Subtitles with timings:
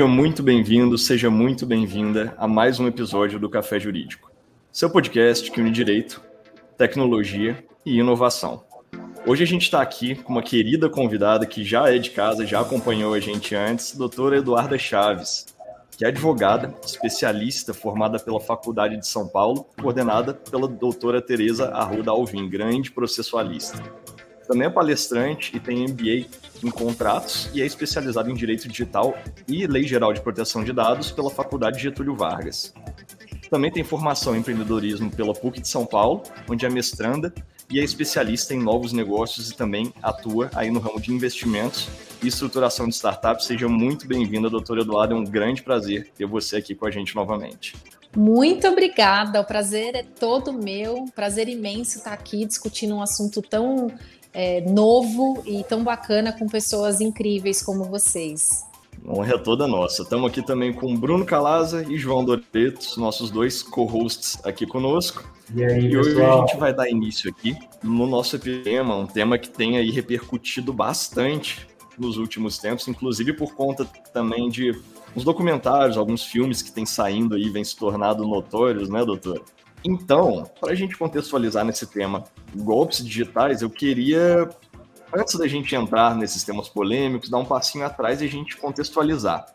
[0.00, 4.32] Seja muito bem-vindo, seja muito bem-vinda a mais um episódio do Café Jurídico,
[4.72, 6.22] seu podcast que une direito,
[6.78, 8.64] tecnologia e inovação.
[9.26, 12.60] Hoje a gente está aqui com uma querida convidada que já é de casa, já
[12.60, 15.44] acompanhou a gente antes, doutora Eduarda Chaves,
[15.98, 22.10] que é advogada, especialista, formada pela Faculdade de São Paulo, coordenada pela doutora Tereza Arruda
[22.10, 23.78] Alvim, grande processualista.
[24.50, 26.26] Também é palestrante e tem MBA
[26.64, 31.12] em contratos e é especializado em direito digital e lei geral de proteção de dados
[31.12, 32.74] pela Faculdade Getúlio Vargas.
[33.48, 37.32] Também tem formação em empreendedorismo pela PUC de São Paulo, onde é mestranda
[37.70, 41.88] e é especialista em novos negócios e também atua aí no ramo de investimentos
[42.20, 43.46] e estruturação de startups.
[43.46, 45.14] Seja muito bem-vinda, doutora Eduardo.
[45.14, 47.76] É um grande prazer ter você aqui com a gente novamente.
[48.16, 53.86] Muito obrigada, o prazer é todo meu, prazer imenso estar aqui discutindo um assunto tão
[54.32, 58.64] é, novo e tão bacana com pessoas incríveis como vocês.
[59.06, 60.02] Honra é toda nossa.
[60.02, 65.24] Estamos aqui também com Bruno Calaza e João Doreto, nossos dois co-hosts aqui conosco.
[65.54, 69.38] E, aí, e hoje a gente vai dar início aqui no nosso tema, um tema
[69.38, 71.66] que tem aí repercutido bastante
[71.98, 74.78] nos últimos tempos, inclusive por conta também de
[75.16, 79.42] uns documentários, alguns filmes que têm saindo aí, vêm se tornando notórios, né, doutor?
[79.84, 84.48] Então, para a gente contextualizar nesse tema golpes digitais, eu queria,
[85.14, 89.46] antes da gente entrar nesses temas polêmicos, dar um passinho atrás e a gente contextualizar.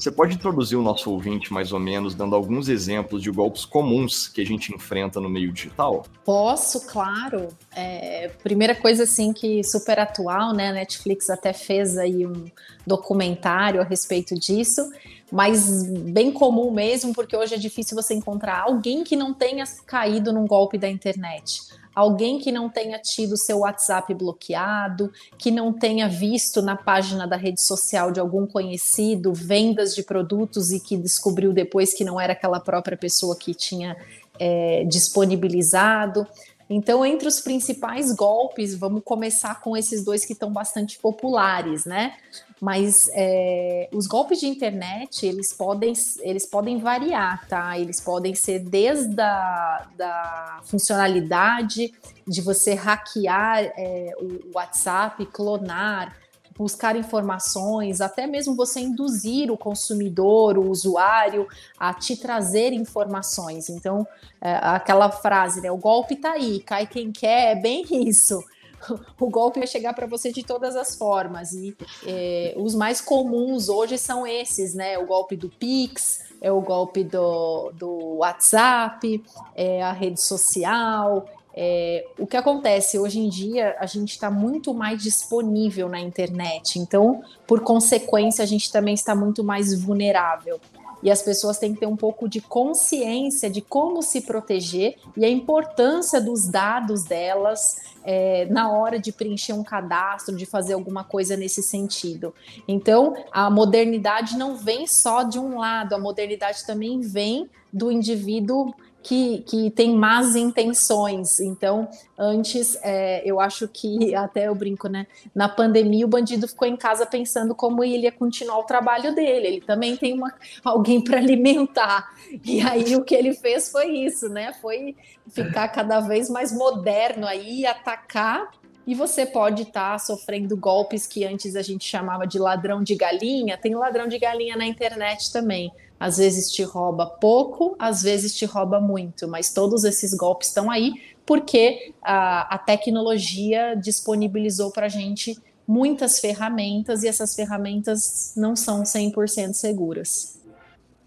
[0.00, 4.28] Você pode introduzir o nosso ouvinte, mais ou menos, dando alguns exemplos de golpes comuns
[4.28, 6.06] que a gente enfrenta no meio digital?
[6.24, 7.48] Posso, claro.
[7.76, 10.70] É, primeira coisa, assim, que super atual, né?
[10.70, 12.46] A Netflix até fez aí um
[12.86, 14.90] documentário a respeito disso,
[15.30, 20.32] mas bem comum mesmo, porque hoje é difícil você encontrar alguém que não tenha caído
[20.32, 21.62] num golpe da internet
[21.94, 27.36] alguém que não tenha tido seu WhatsApp bloqueado, que não tenha visto na página da
[27.36, 32.32] rede social de algum conhecido vendas de produtos e que descobriu depois que não era
[32.32, 33.96] aquela própria pessoa que tinha
[34.38, 36.26] é, disponibilizado.
[36.68, 42.14] Então, entre os principais golpes, vamos começar com esses dois que estão bastante populares, né?
[42.60, 47.78] Mas é, os golpes de internet, eles podem, eles podem variar, tá?
[47.78, 51.94] Eles podem ser desde a da funcionalidade
[52.26, 56.14] de você hackear é, o WhatsApp, clonar,
[56.60, 63.70] buscar informações, até mesmo você induzir o consumidor, o usuário, a te trazer informações.
[63.70, 64.06] Então,
[64.38, 65.70] é, aquela frase, né?
[65.70, 68.44] O golpe tá aí, cai quem quer, é bem isso.
[69.20, 71.52] O golpe vai chegar para você de todas as formas.
[71.52, 71.76] E
[72.06, 74.98] é, os mais comuns hoje são esses, né?
[74.98, 79.22] O golpe do Pix, é o golpe do, do WhatsApp,
[79.54, 84.72] é a rede social, é, o que acontece hoje em dia, a gente está muito
[84.72, 90.60] mais disponível na internet, então, por consequência, a gente também está muito mais vulnerável.
[91.02, 95.24] E as pessoas têm que ter um pouco de consciência de como se proteger e
[95.24, 101.04] a importância dos dados delas é, na hora de preencher um cadastro, de fazer alguma
[101.04, 102.34] coisa nesse sentido.
[102.66, 108.74] Então, a modernidade não vem só de um lado, a modernidade também vem do indivíduo
[109.02, 111.40] que, que tem más intenções.
[111.40, 111.88] Então,
[112.18, 115.06] antes, é, eu acho que, até eu brinco, né?
[115.34, 119.46] Na pandemia, o bandido ficou em casa pensando como ele ia continuar o trabalho dele.
[119.46, 120.32] Ele também tem uma,
[120.64, 122.10] alguém para alimentar.
[122.44, 124.52] E aí, o que ele fez foi isso, né?
[124.60, 124.96] Foi
[125.28, 128.50] ficar cada vez mais moderno aí, atacar
[128.86, 132.94] e você pode estar tá sofrendo golpes que antes a gente chamava de ladrão de
[132.96, 133.56] galinha.
[133.56, 135.70] Tem ladrão de galinha na internet também.
[136.00, 140.70] Às vezes te rouba pouco, às vezes te rouba muito, mas todos esses golpes estão
[140.70, 140.94] aí
[141.26, 145.38] porque a, a tecnologia disponibilizou para a gente
[145.68, 150.40] muitas ferramentas e essas ferramentas não são 100% seguras.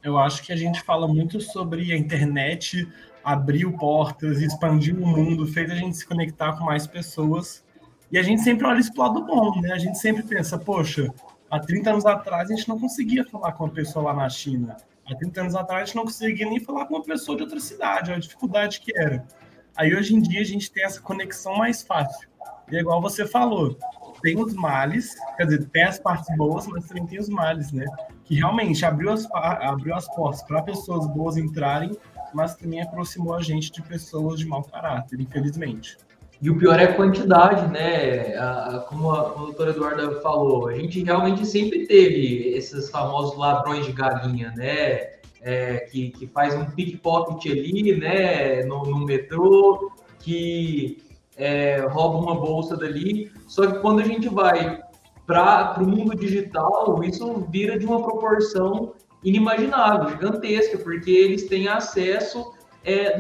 [0.02, 2.88] Eu acho que a gente fala muito sobre a internet
[3.24, 7.64] abriu portas, expandiu o mundo, fez a gente se conectar com mais pessoas.
[8.12, 9.72] E a gente sempre olha isso pro lado bom, né?
[9.72, 11.10] A gente sempre pensa, poxa,
[11.54, 14.76] Há 30 anos atrás, a gente não conseguia falar com uma pessoa lá na China.
[15.08, 17.60] Há 30 anos atrás, a gente não conseguia nem falar com uma pessoa de outra
[17.60, 19.24] cidade, a dificuldade que era.
[19.78, 22.28] Aí, hoje em dia, a gente tem essa conexão mais fácil.
[22.72, 23.78] E é igual você falou,
[24.24, 27.86] tem os males, quer dizer, tem as partes boas, mas também tem os males, né?
[28.24, 31.96] Que realmente abriu as, abriu as portas para pessoas boas entrarem,
[32.34, 36.00] mas também aproximou a gente de pessoas de mau caráter, infelizmente.
[36.44, 38.36] E o pior é a quantidade, né?
[38.36, 43.38] A, a, como a, a doutora Eduarda falou, a gente realmente sempre teve esses famosos
[43.38, 45.14] ladrões de galinha, né?
[45.42, 48.62] É, que, que faz um pickpocket ali, né?
[48.66, 51.02] No, no metrô, que
[51.38, 53.32] é, rouba uma bolsa dali.
[53.48, 54.82] Só que quando a gente vai
[55.26, 62.52] para o mundo digital, isso vira de uma proporção inimaginável, gigantesca, porque eles têm acesso
[62.84, 63.18] é,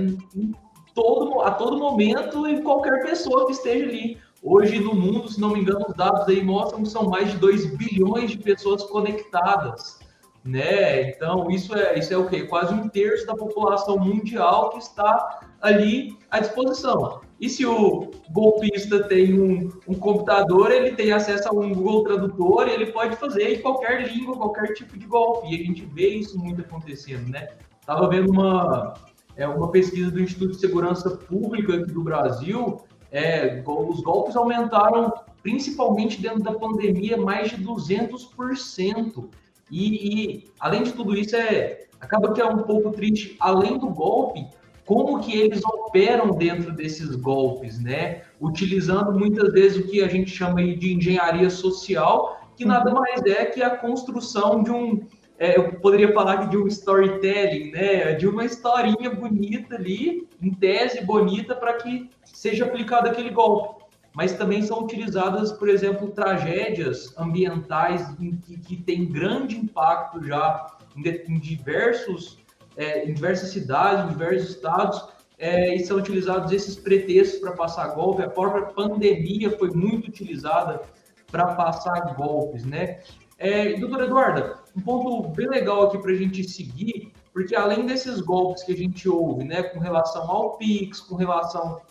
[0.93, 4.17] todo, a todo momento em qualquer pessoa que esteja ali.
[4.41, 7.37] Hoje no mundo, se não me engano, os dados aí mostram que são mais de
[7.37, 9.99] 2 bilhões de pessoas conectadas,
[10.43, 11.09] né?
[11.09, 12.43] Então, isso é, isso é o quê?
[12.43, 17.21] Quase um terço da população mundial que está ali à disposição.
[17.39, 22.67] E se o golpista tem um, um, computador, ele tem acesso a um Google Tradutor,
[22.67, 25.51] ele pode fazer em qualquer língua, qualquer tipo de golpe.
[25.51, 27.47] E a gente vê isso muito acontecendo, né?
[27.79, 28.93] Estava vendo uma,
[29.35, 32.81] é, uma pesquisa do Instituto de Segurança Pública aqui do Brasil,
[33.11, 39.29] é, os golpes aumentaram, principalmente dentro da pandemia, mais de 200%.
[39.69, 43.89] E, e além de tudo isso, é, acaba que é um pouco triste, além do
[43.89, 44.47] golpe,
[44.85, 48.23] como que eles operam dentro desses golpes, né?
[48.41, 53.45] Utilizando muitas vezes o que a gente chama de engenharia social, que nada mais é
[53.45, 55.07] que a construção de um,
[55.43, 58.13] é, eu poderia falar de um storytelling, né?
[58.13, 63.83] De uma historinha bonita ali, em tese bonita, para que seja aplicado aquele golpe.
[64.15, 68.07] Mas também são utilizadas, por exemplo, tragédias ambientais
[68.55, 72.37] que, que grande impacto já em, em diversos
[72.77, 77.87] é, em diversas cidades, em diversos estados, é, e são utilizados esses pretextos para passar
[77.89, 78.23] golpe.
[78.23, 80.81] A própria pandemia foi muito utilizada
[81.29, 83.01] para passar golpes, né?
[83.37, 88.21] É, doutora Eduarda, um ponto bem legal aqui para a gente seguir, porque além desses
[88.21, 91.81] golpes que a gente ouve, né, com relação ao Pix, com relação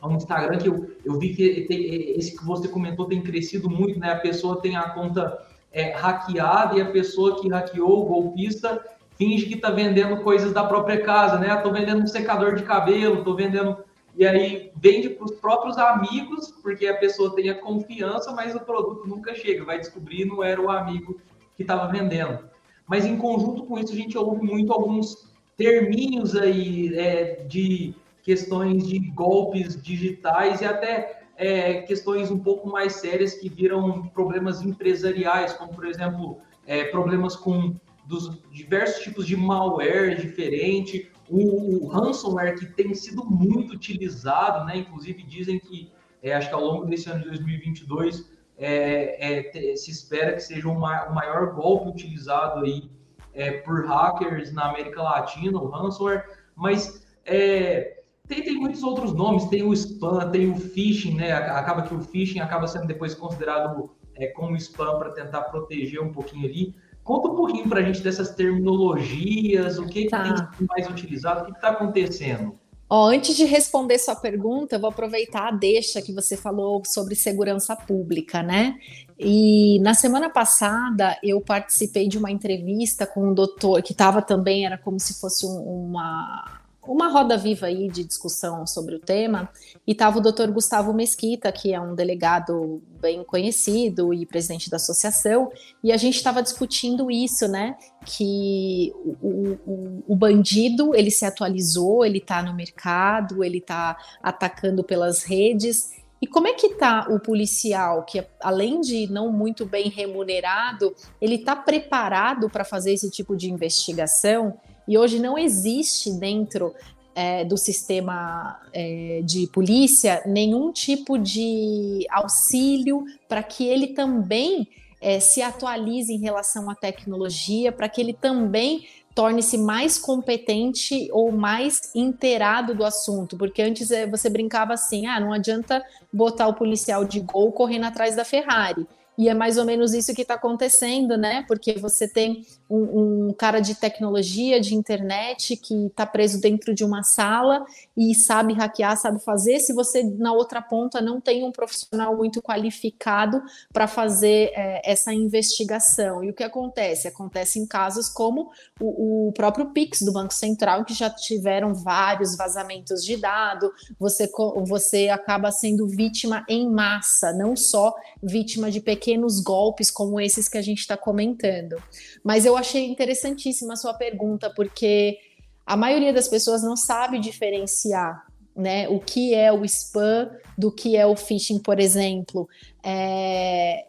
[0.00, 3.98] ao Instagram, que eu, eu vi que tem, esse que você comentou tem crescido muito,
[3.98, 4.12] né?
[4.12, 8.84] A pessoa tem a conta é, hackeada e a pessoa que hackeou o golpista
[9.16, 11.54] finge que está vendendo coisas da própria casa, né?
[11.54, 13.78] Estou vendendo um secador de cabelo, estou vendendo.
[14.14, 18.60] E aí vende para os próprios amigos, porque a pessoa tem a confiança, mas o
[18.60, 19.64] produto nunca chega.
[19.64, 21.18] Vai descobrir não era o amigo
[21.56, 22.40] que estava vendendo.
[22.86, 28.86] Mas em conjunto com isso, a gente ouve muito alguns terminhos aí é, de questões
[28.86, 35.52] de golpes digitais e até é, questões um pouco mais sérias que viram problemas empresariais,
[35.52, 37.74] como por exemplo é, problemas com
[38.04, 44.78] dos diversos tipos de malware diferente, o, o, ransomware que tem sido muito utilizado, né?
[44.78, 45.90] Inclusive dizem que
[46.22, 50.68] é, acho que ao longo desse ano de 2022 é, é, se espera que seja
[50.68, 52.90] o maior golpe utilizado aí
[53.34, 56.24] é, por hackers na América Latina, o ransomware,
[56.54, 61.32] mas é, tem, tem muitos outros nomes, tem o spam, tem o phishing, né?
[61.32, 66.12] Acaba que o phishing acaba sendo depois considerado é, como spam para tentar proteger um
[66.12, 66.74] pouquinho ali.
[67.04, 70.22] Conta um pouquinho para a gente dessas terminologias, o que, tá.
[70.22, 72.58] que tem sido mais utilizado, o que está acontecendo.
[72.88, 77.16] Ó, antes de responder sua pergunta, eu vou aproveitar a deixa que você falou sobre
[77.16, 78.78] segurança pública, né?
[79.18, 84.64] E na semana passada eu participei de uma entrevista com um doutor que estava também,
[84.64, 86.55] era como se fosse um, uma,
[86.86, 89.48] uma roda viva aí de discussão sobre o tema,
[89.86, 94.76] e estava o doutor Gustavo Mesquita, que é um delegado bem conhecido e presidente da
[94.76, 95.50] associação,
[95.82, 97.76] e a gente estava discutindo isso, né?
[98.04, 104.84] Que o, o, o, bandido ele se atualizou, ele está no mercado, ele está atacando
[104.84, 105.92] pelas redes.
[106.20, 111.34] E como é que está o policial, que além de não muito bem remunerado, ele
[111.34, 114.58] está preparado para fazer esse tipo de investigação?
[114.86, 116.74] E hoje não existe dentro
[117.14, 124.68] é, do sistema é, de polícia nenhum tipo de auxílio para que ele também
[125.00, 131.32] é, se atualize em relação à tecnologia, para que ele também torne-se mais competente ou
[131.32, 136.54] mais inteirado do assunto, porque antes é, você brincava assim, ah, não adianta botar o
[136.54, 138.86] policial de gol correndo atrás da Ferrari.
[139.18, 141.44] E é mais ou menos isso que está acontecendo, né?
[141.48, 146.84] Porque você tem um, um, cara de tecnologia, de internet, que está preso dentro de
[146.84, 147.64] uma sala
[147.96, 149.58] e sabe hackear, sabe fazer.
[149.60, 153.42] Se você, na outra ponta, não tem um profissional muito qualificado
[153.72, 156.22] para fazer é, essa investigação.
[156.22, 157.08] E o que acontece?
[157.08, 162.36] Acontece em casos como o, o, próprio Pix do Banco Central, que já tiveram vários
[162.36, 163.72] vazamentos de dado.
[163.98, 164.30] Você,
[164.66, 170.48] você acaba sendo vítima em massa, não só vítima de pequenos pequenos golpes como esses
[170.48, 171.76] que a gente está comentando.
[172.24, 175.16] Mas eu achei interessantíssima a sua pergunta, porque
[175.64, 180.96] a maioria das pessoas não sabe diferenciar né, o que é o spam do que
[180.96, 182.48] é o phishing, por exemplo.
[182.82, 183.84] É...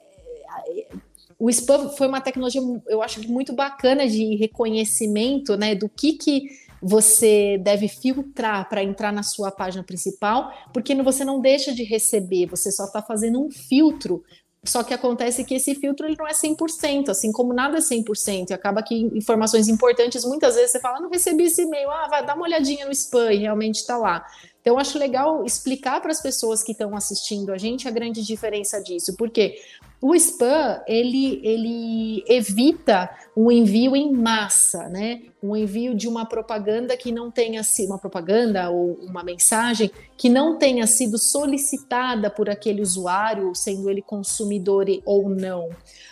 [1.39, 6.43] O spam foi uma tecnologia, eu acho muito bacana de reconhecimento, né, do que que
[6.79, 12.45] você deve filtrar para entrar na sua página principal, porque você não deixa de receber,
[12.45, 14.23] você só está fazendo um filtro
[14.63, 18.49] Só que acontece que esse filtro ele não é 100%, assim como nada é 100%.
[18.49, 22.25] E acaba que informações importantes, muitas vezes você fala, não recebi esse e-mail, ah, vai
[22.25, 24.25] dar uma olhadinha no spam e realmente está lá.
[24.61, 28.81] Então, acho legal explicar para as pessoas que estão assistindo a gente a grande diferença
[28.83, 29.55] disso, porque
[29.99, 35.23] o spam, ele, ele evita um envio em massa, né?
[35.41, 40.29] Um envio de uma propaganda que não tenha sido, uma propaganda ou uma mensagem que
[40.29, 45.69] não tenha sido solicitada por aquele usuário, sendo ele consumidor ou não.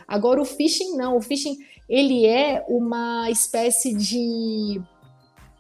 [0.07, 1.17] Agora, o phishing não.
[1.17, 4.81] O phishing, ele é uma espécie de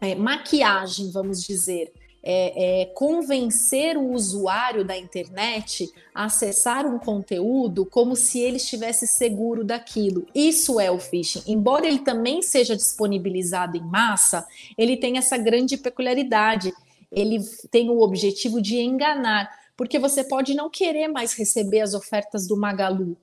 [0.01, 1.93] é, maquiagem, vamos dizer,
[2.27, 9.05] é, é, convencer o usuário da internet a acessar um conteúdo como se ele estivesse
[9.05, 10.25] seguro daquilo.
[10.33, 11.43] Isso é o phishing.
[11.45, 16.73] Embora ele também seja disponibilizado em massa, ele tem essa grande peculiaridade.
[17.11, 17.39] Ele
[17.69, 22.57] tem o objetivo de enganar, porque você pode não querer mais receber as ofertas do
[22.57, 23.15] Magalu.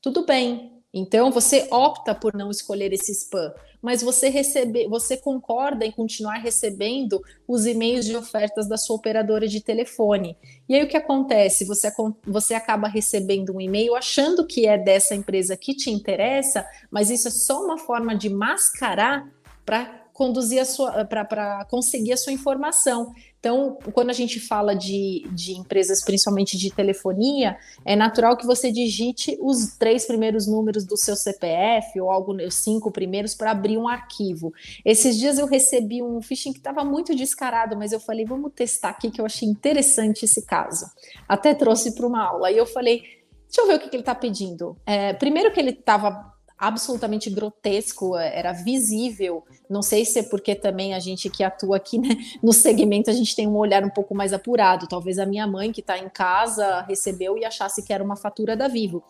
[0.00, 0.73] Tudo bem.
[0.94, 3.52] Então você opta por não escolher esse spam
[3.84, 9.46] mas você recebe, você concorda em continuar recebendo os e-mails de ofertas da sua operadora
[9.46, 10.38] de telefone.
[10.66, 11.66] E aí o que acontece?
[11.66, 11.92] Você,
[12.26, 17.28] você acaba recebendo um e-mail achando que é dessa empresa que te interessa, mas isso
[17.28, 19.30] é só uma forma de mascarar
[19.66, 23.12] para conduzir a sua para conseguir a sua informação.
[23.40, 28.72] Então, quando a gente fala de, de empresas, principalmente de telefonia, é natural que você
[28.72, 33.76] digite os três primeiros números do seu CPF ou algo, os cinco primeiros, para abrir
[33.76, 34.54] um arquivo.
[34.82, 38.90] Esses dias eu recebi um phishing que estava muito descarado, mas eu falei, vamos testar
[38.90, 40.86] aqui, que eu achei interessante esse caso.
[41.28, 42.50] Até trouxe para uma aula.
[42.50, 43.02] E eu falei,
[43.46, 44.76] deixa eu ver o que, que ele está pedindo.
[44.86, 49.44] É, primeiro que ele estava absolutamente grotesco, era visível.
[49.68, 53.12] Não sei se é porque também a gente que atua aqui né, no segmento, a
[53.12, 54.86] gente tem um olhar um pouco mais apurado.
[54.86, 58.56] Talvez a minha mãe, que está em casa, recebeu e achasse que era uma fatura
[58.56, 59.02] da Vivo.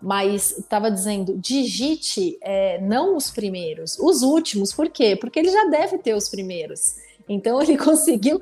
[0.00, 4.72] Mas estava dizendo, digite é, não os primeiros, os últimos.
[4.72, 5.16] Por quê?
[5.16, 6.96] Porque ele já deve ter os primeiros.
[7.28, 8.40] Então ele conseguiu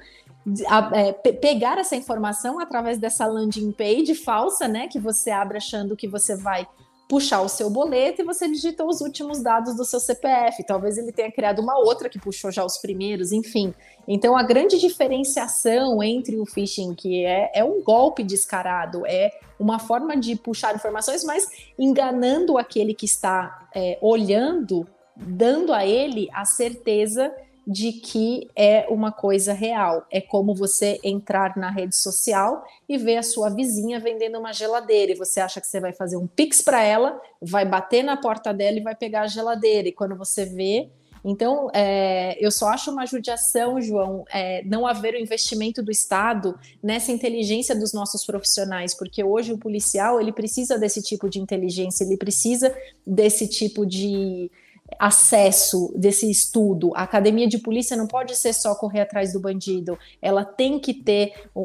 [0.93, 4.89] é, pegar essa informação através dessa landing page falsa, né?
[4.89, 6.67] Que você abre achando que você vai
[7.15, 10.65] puxar o seu boleto e você digita os últimos dados do seu CPF.
[10.65, 13.73] Talvez ele tenha criado uma outra que puxou já os primeiros, enfim.
[14.09, 19.31] Então, a grande diferenciação entre o phishing, que é, é um golpe descarado, é
[19.61, 21.47] uma forma de puxar informações, mas
[21.79, 24.85] enganando aquele que está é, olhando,
[25.17, 27.33] dando a ele a certeza
[27.67, 30.07] de que é uma coisa real.
[30.11, 35.13] É como você entrar na rede social e ver a sua vizinha vendendo uma geladeira
[35.13, 38.53] e você acha que você vai fazer um pix para ela, vai bater na porta
[38.53, 39.89] dela e vai pegar a geladeira.
[39.89, 40.91] E quando você vê,
[41.25, 46.59] então, é, eu só acho uma judiação, João, é, não haver o investimento do Estado
[46.83, 52.05] nessa inteligência dos nossos profissionais, porque hoje o policial ele precisa desse tipo de inteligência,
[52.05, 54.51] ele precisa desse tipo de
[54.99, 56.93] acesso desse estudo.
[56.95, 60.95] A academia de polícia não pode ser só correr atrás do bandido, ela tem que
[60.95, 61.61] ter um,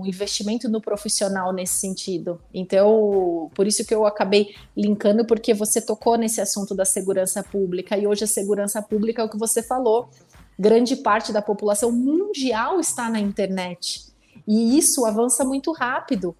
[0.00, 2.40] um, investimento no profissional nesse sentido.
[2.52, 7.96] Então, por isso que eu acabei linkando, porque você tocou nesse assunto da segurança pública,
[7.96, 10.08] e hoje a segurança pública é o que você falou.
[10.58, 14.06] Grande parte da população mundial está na internet.
[14.46, 16.34] E isso avança muito rápido.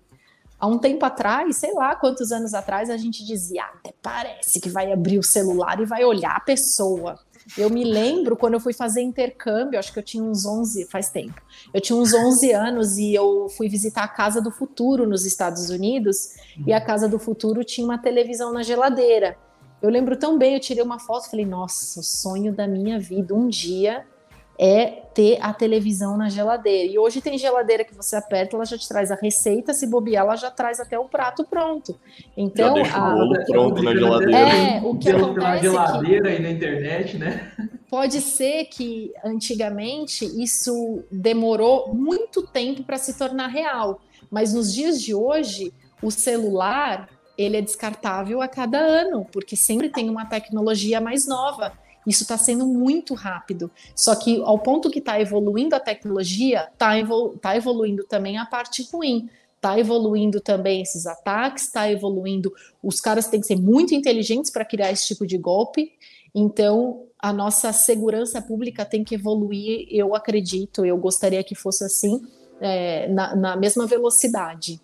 [0.59, 4.59] Há um tempo atrás, sei lá quantos anos atrás, a gente dizia: ah, até parece
[4.61, 7.19] que vai abrir o celular e vai olhar a pessoa.
[7.57, 11.11] Eu me lembro quando eu fui fazer intercâmbio, acho que eu tinha uns 11, faz
[11.11, 11.41] tempo.
[11.73, 15.71] Eu tinha uns 11 anos e eu fui visitar a Casa do Futuro nos Estados
[15.71, 16.35] Unidos,
[16.67, 19.37] e a Casa do Futuro tinha uma televisão na geladeira.
[19.81, 23.35] Eu lembro tão bem, eu tirei uma foto falei: "Nossa, o sonho da minha vida
[23.35, 24.07] um dia
[24.59, 26.93] é ter a televisão na geladeira.
[26.93, 30.25] E hoje tem geladeira que você aperta, ela já te traz a receita, se bobear,
[30.25, 31.99] ela já traz até o prato pronto.
[32.37, 33.15] Então, já deixa a...
[33.15, 34.37] o bolo pronto na geladeira.
[34.37, 36.37] É, o que acontece na geladeira que...
[36.37, 37.53] e na internet, né?
[37.89, 45.01] Pode ser que antigamente isso demorou muito tempo para se tornar real, mas nos dias
[45.01, 45.73] de hoje,
[46.03, 47.09] o celular
[47.39, 51.73] ele é descartável a cada ano, porque sempre tem uma tecnologia mais nova.
[52.07, 53.71] Isso está sendo muito rápido.
[53.95, 58.47] Só que ao ponto que está evoluindo a tecnologia, está evolu tá evoluindo também a
[58.47, 59.29] parte ruim.
[59.57, 62.53] Está evoluindo também esses ataques, está evoluindo.
[62.83, 65.93] Os caras têm que ser muito inteligentes para criar esse tipo de golpe.
[66.35, 72.23] Então, a nossa segurança pública tem que evoluir, eu acredito, eu gostaria que fosse assim,
[72.61, 74.81] é, na, na mesma velocidade.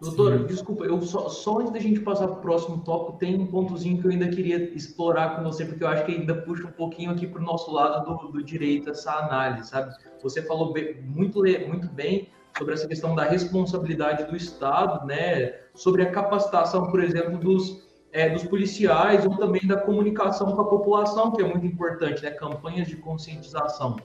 [0.00, 3.46] Doutora, desculpa, eu só, só antes da gente passar para o próximo tópico, tem um
[3.46, 6.72] pontozinho que eu ainda queria explorar com você, porque eu acho que ainda puxa um
[6.72, 9.94] pouquinho aqui para o nosso lado do, do, direito essa análise, sabe?
[10.22, 16.02] Você falou bem, muito, muito bem sobre essa questão da responsabilidade do Estado, né, sobre
[16.02, 21.30] a capacitação, por exemplo, dos, é, dos policiais ou também da comunicação com a população,
[21.30, 23.96] que é muito importante, né, campanhas de conscientização.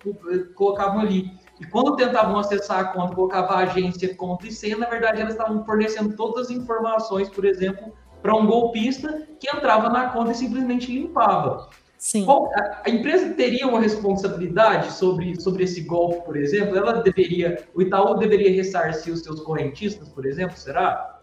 [0.54, 1.30] colocavam ali.
[1.60, 5.34] E quando tentavam acessar a conta, colocava a agência, conta e senha, na verdade elas
[5.34, 7.92] estavam fornecendo todas as informações, por exemplo,
[8.22, 11.68] para um golpista que entrava na conta e simplesmente limpava.
[11.98, 12.24] Sim.
[12.24, 16.76] Qual, a, a, empresa teria uma responsabilidade sobre, sobre esse golpe, por exemplo?
[16.76, 21.18] Ela deveria, o Itaú deveria ressarcir os seus correntistas, por exemplo, será?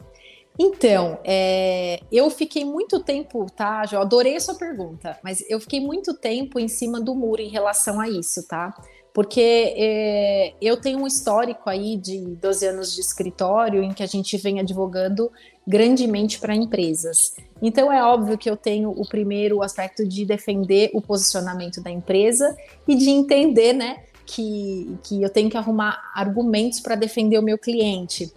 [0.60, 3.84] Então, é, eu fiquei muito tempo, tá?
[3.92, 7.50] Eu adorei a sua pergunta, mas eu fiquei muito tempo em cima do muro em
[7.50, 8.74] relação a isso, tá?
[9.16, 14.06] Porque é, eu tenho um histórico aí de 12 anos de escritório em que a
[14.06, 15.32] gente vem advogando
[15.66, 17.34] grandemente para empresas.
[17.62, 22.58] Então é óbvio que eu tenho o primeiro aspecto de defender o posicionamento da empresa
[22.86, 27.58] e de entender, né, que, que eu tenho que arrumar argumentos para defender o meu
[27.58, 28.34] cliente.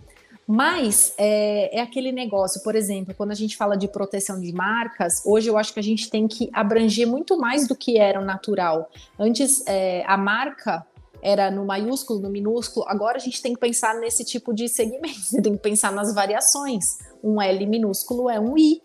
[0.50, 5.22] Mas é, é, aquele negócio, por exemplo, quando a gente fala de proteção de marcas,
[5.26, 8.24] hoje eu acho que a gente tem que abranger muito mais do que era o
[8.24, 8.90] natural.
[9.18, 10.86] Antes, é, a marca
[11.20, 15.20] era no maiúsculo, no minúsculo, agora a gente tem que pensar nesse tipo de segmento,
[15.42, 16.96] tem que pensar nas variações.
[17.22, 18.80] Um L minúsculo é um I.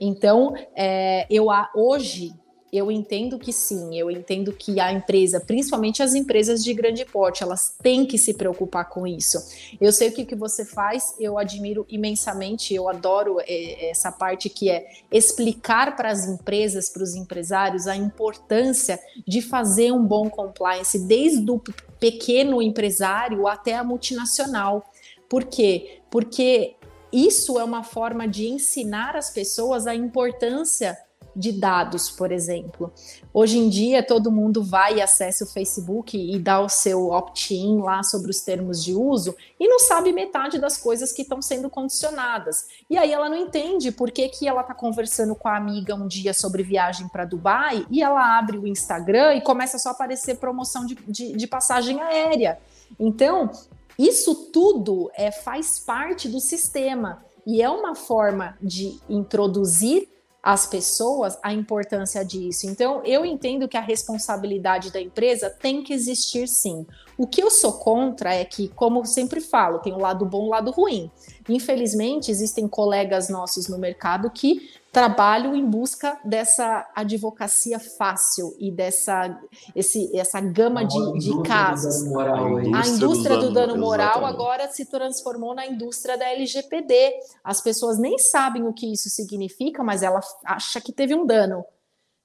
[0.00, 2.32] Então, é, eu hoje
[2.76, 7.42] eu entendo que sim, eu entendo que a empresa, principalmente as empresas de grande porte,
[7.42, 9.38] elas têm que se preocupar com isso.
[9.80, 14.48] Eu sei o que, que você faz, eu admiro imensamente, eu adoro é, essa parte
[14.48, 20.28] que é explicar para as empresas, para os empresários, a importância de fazer um bom
[20.28, 21.60] compliance, desde o
[22.00, 24.84] pequeno empresário até a multinacional.
[25.28, 26.00] Por quê?
[26.10, 26.74] Porque
[27.12, 30.98] isso é uma forma de ensinar as pessoas a importância
[31.34, 32.92] de dados, por exemplo.
[33.32, 37.80] Hoje em dia, todo mundo vai e acessa o Facebook e dá o seu opt-in
[37.80, 41.68] lá sobre os termos de uso e não sabe metade das coisas que estão sendo
[41.68, 42.66] condicionadas.
[42.88, 46.06] E aí ela não entende por que, que ela está conversando com a amiga um
[46.06, 50.36] dia sobre viagem para Dubai e ela abre o Instagram e começa só a aparecer
[50.36, 52.58] promoção de, de, de passagem aérea.
[52.98, 53.50] Então,
[53.98, 60.08] isso tudo é, faz parte do sistema e é uma forma de introduzir
[60.44, 62.66] as pessoas a importância disso.
[62.66, 66.86] Então, eu entendo que a responsabilidade da empresa tem que existir sim.
[67.16, 70.44] O que eu sou contra é que, como eu sempre falo, tem o lado bom
[70.44, 71.10] e o lado ruim.
[71.48, 79.36] Infelizmente, existem colegas nossos no mercado que trabalham em busca dessa advocacia fácil e dessa
[79.74, 82.06] esse, essa gama de, de casos.
[82.06, 84.34] Moral, a indústria, a indústria do, do dano, moral exatamente.
[84.34, 87.12] agora se transformou na indústria da LGPD.
[87.42, 91.64] As pessoas nem sabem o que isso significa, mas ela acha que teve um dano.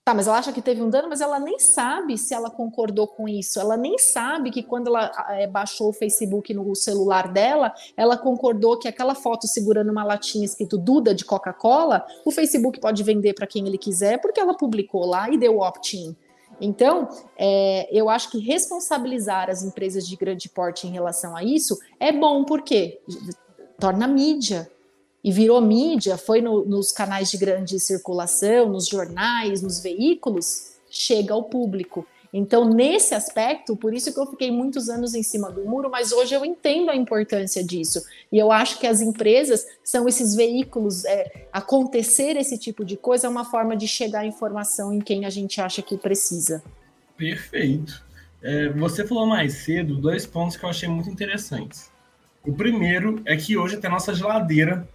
[0.10, 3.06] Tá, mas ela acha que teve um dano, mas ela nem sabe se ela concordou
[3.06, 3.60] com isso.
[3.60, 8.80] Ela nem sabe que quando ela é, baixou o Facebook no celular dela, ela concordou
[8.80, 13.46] que aquela foto segurando uma latinha escrito Duda de Coca-Cola, o Facebook pode vender para
[13.46, 16.16] quem ele quiser, porque ela publicou lá e deu opt-in.
[16.60, 21.78] Então, é, eu acho que responsabilizar as empresas de grande porte em relação a isso
[22.00, 23.00] é bom, porque
[23.80, 24.72] torna mídia,
[25.24, 31.34] e virou mídia, foi no, nos canais de grande circulação, nos jornais, nos veículos, chega
[31.34, 32.06] ao público.
[32.32, 36.12] Então, nesse aspecto, por isso que eu fiquei muitos anos em cima do muro, mas
[36.12, 38.04] hoje eu entendo a importância disso.
[38.32, 41.06] E eu acho que as empresas são esses veículos.
[41.06, 45.26] É, acontecer esse tipo de coisa é uma forma de chegar a informação em quem
[45.26, 46.64] a gente acha que precisa.
[47.18, 48.04] Perfeito.
[48.42, 51.90] É, você falou mais cedo dois pontos que eu achei muito interessantes.
[52.46, 54.88] O primeiro é que hoje até nossa geladeira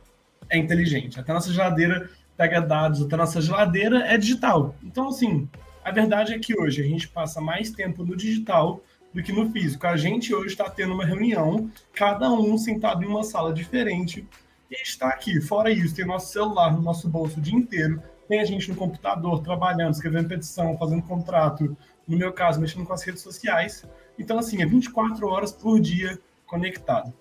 [0.49, 1.19] é inteligente.
[1.19, 4.75] Até nossa geladeira pega dados, até nossa geladeira é digital.
[4.83, 5.49] Então, assim,
[5.85, 9.51] a verdade é que hoje a gente passa mais tempo no digital do que no
[9.51, 9.87] físico.
[9.87, 14.27] A gente hoje está tendo uma reunião, cada um sentado em uma sala diferente,
[14.71, 15.41] e está aqui.
[15.41, 18.77] Fora isso, tem nosso celular no nosso bolso o dia inteiro, tem a gente no
[18.77, 21.77] computador trabalhando, escrevendo petição, fazendo contrato,
[22.09, 23.85] no meu caso, mexendo com as redes sociais.
[24.19, 27.13] Então, assim, é 24 horas por dia conectado.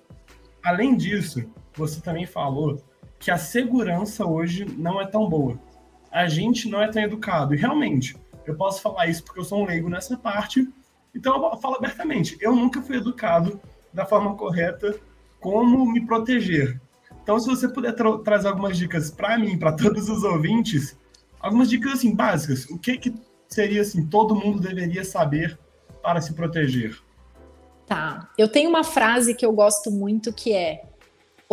[0.64, 1.44] Além disso,
[1.76, 2.82] você também falou
[3.24, 5.58] que a segurança hoje não é tão boa.
[6.12, 7.56] a gente não é tão educado.
[7.56, 10.70] E realmente, eu posso falar isso porque eu sou um leigo nessa parte,
[11.16, 13.60] então eu falo abertamente, eu nunca fui educado
[13.92, 14.96] da forma correta
[15.40, 16.80] como me proteger.
[17.24, 20.96] Então, se você puder tra trazer algumas dicas para mim, para todos os ouvintes,
[21.40, 23.16] algumas dicas assim básicas, o que que
[23.48, 25.58] seria assim todo mundo deveria saber
[26.02, 27.02] para se proteger?
[27.88, 28.30] Tá.
[28.38, 30.84] Eu tenho uma frase que eu gosto muito que é: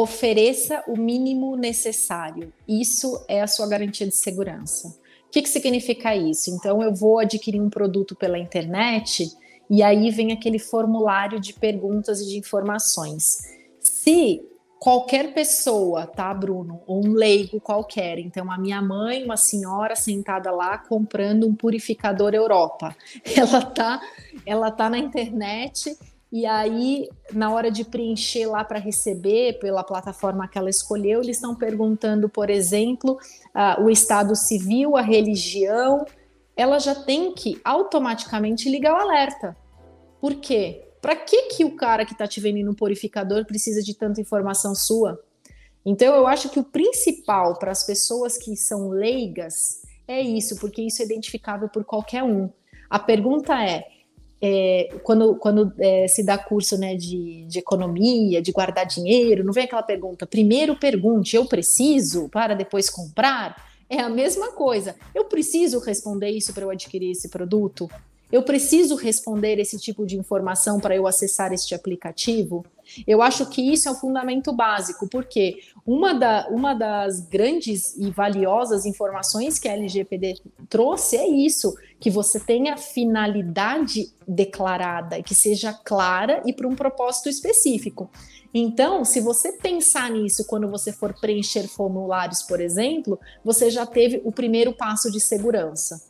[0.03, 2.53] ofereça o mínimo necessário.
[2.67, 4.89] Isso é a sua garantia de segurança.
[5.27, 6.51] O que, que significa isso?
[6.51, 9.31] Então, eu vou adquirir um produto pela internet
[9.69, 13.39] e aí vem aquele formulário de perguntas e de informações.
[13.79, 14.43] Se
[14.79, 20.51] qualquer pessoa, tá, Bruno, ou um leigo qualquer, então a minha mãe, uma senhora sentada
[20.51, 22.97] lá comprando um purificador Europa,
[23.37, 24.01] ela tá,
[24.47, 25.95] ela tá na internet
[26.33, 31.37] e aí, na hora de preencher lá para receber pela plataforma que ela escolheu, eles
[31.37, 33.19] estão perguntando, por exemplo,
[33.55, 36.05] uh, o estado civil, a religião.
[36.57, 39.57] Ela já tem que automaticamente ligar o alerta.
[40.21, 40.87] Por quê?
[41.03, 44.73] Para que, que o cara que está te vendendo um purificador precisa de tanta informação
[44.73, 45.21] sua?
[45.85, 50.83] Então, eu acho que o principal para as pessoas que são leigas é isso, porque
[50.83, 52.51] isso é identificável por qualquer um.
[52.89, 53.85] A pergunta é:
[54.43, 59.53] é, quando, quando é, se dá curso né, de, de economia, de guardar dinheiro, não
[59.53, 63.69] vem aquela pergunta, primeiro pergunte, eu preciso para depois comprar?
[63.89, 64.95] É a mesma coisa.
[65.15, 67.91] Eu preciso responder isso para eu adquirir esse produto?
[68.31, 72.65] Eu preciso responder esse tipo de informação para eu acessar este aplicativo?
[73.07, 78.11] Eu acho que isso é o fundamento básico, porque uma, da, uma das grandes e
[78.11, 85.73] valiosas informações que a LGPD trouxe é isso, que você tenha finalidade declarada, que seja
[85.73, 88.11] clara e para um propósito específico.
[88.53, 94.21] Então, se você pensar nisso quando você for preencher formulários, por exemplo, você já teve
[94.25, 96.03] o primeiro passo de segurança.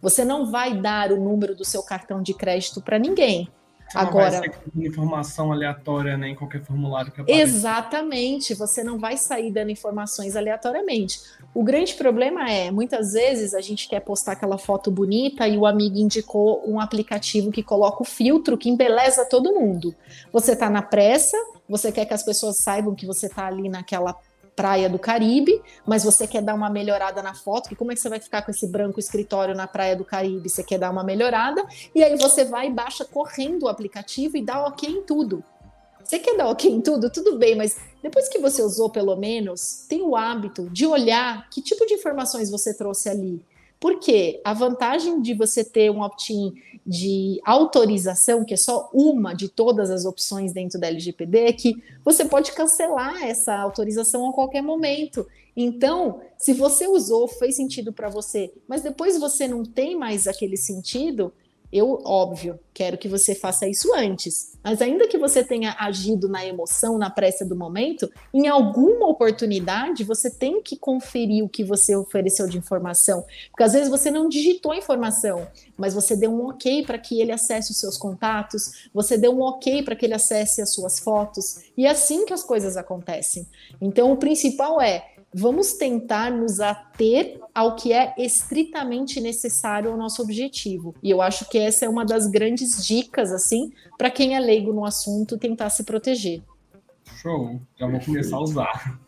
[0.00, 3.48] Você não vai dar o número do seu cartão de crédito para ninguém.
[3.88, 7.40] Você Agora, não vai ser informação aleatória né, em qualquer formulário que apareça.
[7.40, 11.20] Exatamente, você não vai sair dando informações aleatoriamente.
[11.54, 15.64] O grande problema é, muitas vezes a gente quer postar aquela foto bonita e o
[15.64, 19.94] amigo indicou um aplicativo que coloca o filtro que embeleza todo mundo.
[20.32, 21.36] Você está na pressa,
[21.68, 24.16] você quer que as pessoas saibam que você está ali naquela
[24.56, 28.00] praia do Caribe, mas você quer dar uma melhorada na foto, que como é que
[28.00, 30.48] você vai ficar com esse branco escritório na praia do Caribe?
[30.48, 31.62] Você quer dar uma melhorada,
[31.94, 35.44] e aí você vai e baixa correndo o aplicativo e dá ok em tudo.
[36.02, 37.10] Você quer dar ok em tudo?
[37.10, 41.60] Tudo bem, mas depois que você usou pelo menos, tem o hábito de olhar que
[41.60, 43.42] tipo de informações você trouxe ali.
[43.78, 46.54] Porque a vantagem de você ter um opt-in
[46.86, 51.82] de autorização, que é só uma de todas as opções dentro da LGPD, é que
[52.04, 55.26] você pode cancelar essa autorização a qualquer momento.
[55.56, 60.56] Então, se você usou, fez sentido para você, mas depois você não tem mais aquele
[60.56, 61.32] sentido,
[61.76, 66.44] eu, óbvio, quero que você faça isso antes, mas ainda que você tenha agido na
[66.44, 71.96] emoção, na pressa do momento, em alguma oportunidade você tem que conferir o que você
[71.96, 76.46] ofereceu de informação, porque às vezes você não digitou a informação, mas você deu um
[76.46, 80.14] ok para que ele acesse os seus contatos, você deu um ok para que ele
[80.14, 83.46] acesse as suas fotos, e é assim que as coisas acontecem.
[83.80, 90.22] Então, o principal é vamos tentar nos ater ao que é estritamente necessário ao nosso
[90.22, 90.94] objetivo.
[91.02, 94.72] E eu acho que essa é uma das grandes dicas, assim, para quem é leigo
[94.72, 96.42] no assunto, tentar se proteger.
[97.20, 99.00] Show, já vou começar a usar.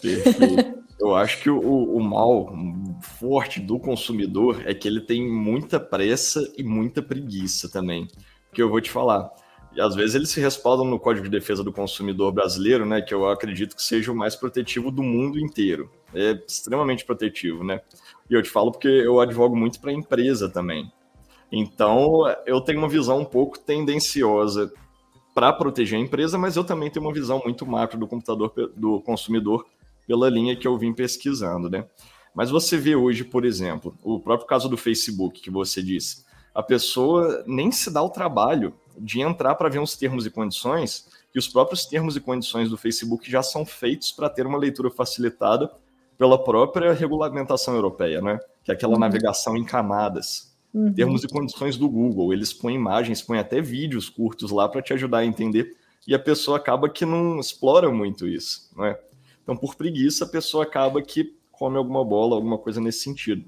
[0.00, 0.78] Perfeito.
[1.00, 2.52] Eu acho que o, o mal
[3.00, 8.08] forte do consumidor é que ele tem muita pressa e muita preguiça também.
[8.52, 9.30] Que eu vou te falar
[9.74, 13.12] e às vezes eles se respaldam no Código de Defesa do Consumidor brasileiro, né, que
[13.12, 15.90] eu acredito que seja o mais protetivo do mundo inteiro.
[16.14, 17.80] É extremamente protetivo, né?
[18.30, 20.90] E eu te falo porque eu advogo muito para a empresa também.
[21.52, 24.72] Então, eu tenho uma visão um pouco tendenciosa
[25.34, 29.00] para proteger a empresa, mas eu também tenho uma visão muito macro do computador do
[29.00, 29.66] consumidor
[30.06, 31.86] pela linha que eu vim pesquisando, né?
[32.34, 36.62] Mas você vê hoje, por exemplo, o próprio caso do Facebook que você disse, a
[36.62, 41.38] pessoa nem se dá o trabalho de entrar para ver uns termos e condições, que
[41.38, 45.70] os próprios termos e condições do Facebook já são feitos para ter uma leitura facilitada
[46.16, 48.38] pela própria regulamentação europeia, né?
[48.64, 49.00] Que é aquela uhum.
[49.00, 50.56] navegação em camadas.
[50.74, 50.92] Uhum.
[50.92, 54.92] Termos e condições do Google, eles põem imagens, põem até vídeos curtos lá para te
[54.92, 58.98] ajudar a entender, e a pessoa acaba que não explora muito isso, não é?
[59.42, 63.44] Então, por preguiça, a pessoa acaba que come alguma bola, alguma coisa nesse sentido.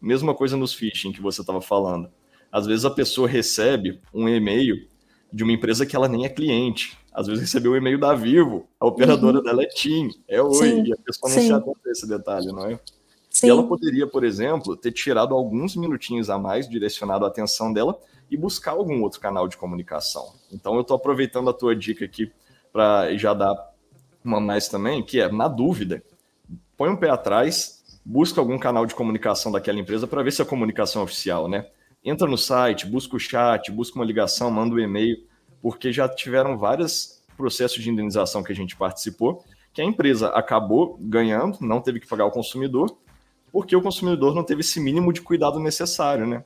[0.00, 2.10] Mesma coisa nos phishing que você estava falando.
[2.56, 4.88] Às vezes a pessoa recebe um e-mail
[5.30, 6.98] de uma empresa que ela nem é cliente.
[7.12, 9.44] Às vezes recebeu um e-mail da Vivo, a operadora uhum.
[9.44, 10.84] dela é TIM, é Oi, Sim.
[10.86, 11.46] e a pessoa não Sim.
[11.48, 12.80] se atenta a esse detalhe, não é?
[13.28, 13.48] Sim.
[13.48, 17.98] E ela poderia, por exemplo, ter tirado alguns minutinhos a mais, direcionado a atenção dela
[18.30, 20.32] e buscar algum outro canal de comunicação.
[20.50, 22.32] Então eu estou aproveitando a tua dica aqui
[22.72, 23.54] para já dar
[24.24, 26.02] uma mais também, que é, na dúvida,
[26.74, 30.46] põe um pé atrás, busca algum canal de comunicação daquela empresa para ver se a
[30.46, 31.66] comunicação é oficial, né?
[32.06, 35.26] Entra no site, busca o chat, busca uma ligação, manda um e-mail,
[35.60, 40.96] porque já tiveram vários processos de indenização que a gente participou, que a empresa acabou
[41.00, 42.96] ganhando, não teve que pagar o consumidor,
[43.50, 46.44] porque o consumidor não teve esse mínimo de cuidado necessário, né?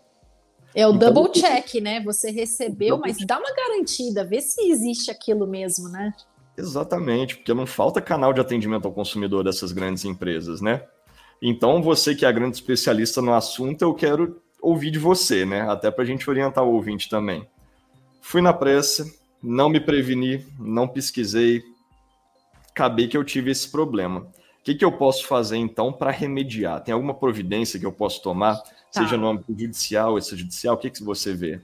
[0.75, 2.01] É o então, double check, né?
[2.05, 6.15] Você recebeu, mas dá uma garantida, vê se existe aquilo mesmo, né?
[6.57, 10.83] Exatamente, porque não falta canal de atendimento ao consumidor dessas grandes empresas, né?
[11.43, 15.63] Então, você que é a grande especialista no assunto, eu quero ouvir de você, né?
[15.63, 17.47] Até para a gente orientar o ouvinte também.
[18.21, 19.05] Fui na pressa,
[19.43, 21.63] não me preveni, não pesquisei,
[22.71, 24.21] acabei que eu tive esse problema.
[24.21, 26.83] O que, que eu posso fazer então para remediar?
[26.83, 28.73] Tem alguma providência que eu posso tomar, tá.
[28.91, 30.75] seja no âmbito judicial, extrajudicial?
[30.75, 31.61] O que, que você vê?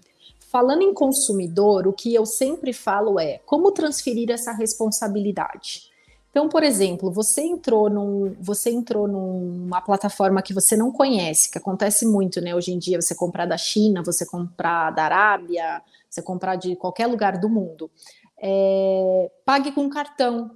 [0.50, 5.90] Falando em consumidor, o que eu sempre falo é como transferir essa responsabilidade.
[6.36, 11.56] Então, por exemplo, você entrou num, você entrou numa plataforma que você não conhece, que
[11.56, 12.54] acontece muito, né?
[12.54, 17.06] Hoje em dia, você comprar da China, você comprar da Arábia, você comprar de qualquer
[17.06, 17.90] lugar do mundo.
[18.38, 20.50] É, pague com cartão.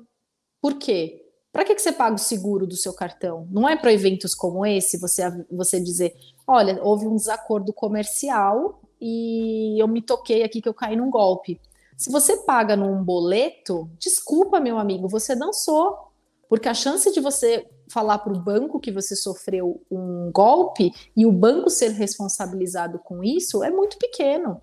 [0.61, 1.25] Por quê?
[1.51, 3.49] Para que, que você paga o seguro do seu cartão?
[3.51, 6.14] Não é para eventos como esse você, você dizer:
[6.47, 11.59] olha, houve um desacordo comercial e eu me toquei aqui que eu caí num golpe.
[12.01, 16.11] Se você paga num boleto, desculpa, meu amigo, você dançou.
[16.49, 21.27] Porque a chance de você falar para o banco que você sofreu um golpe e
[21.27, 24.63] o banco ser responsabilizado com isso é muito pequeno.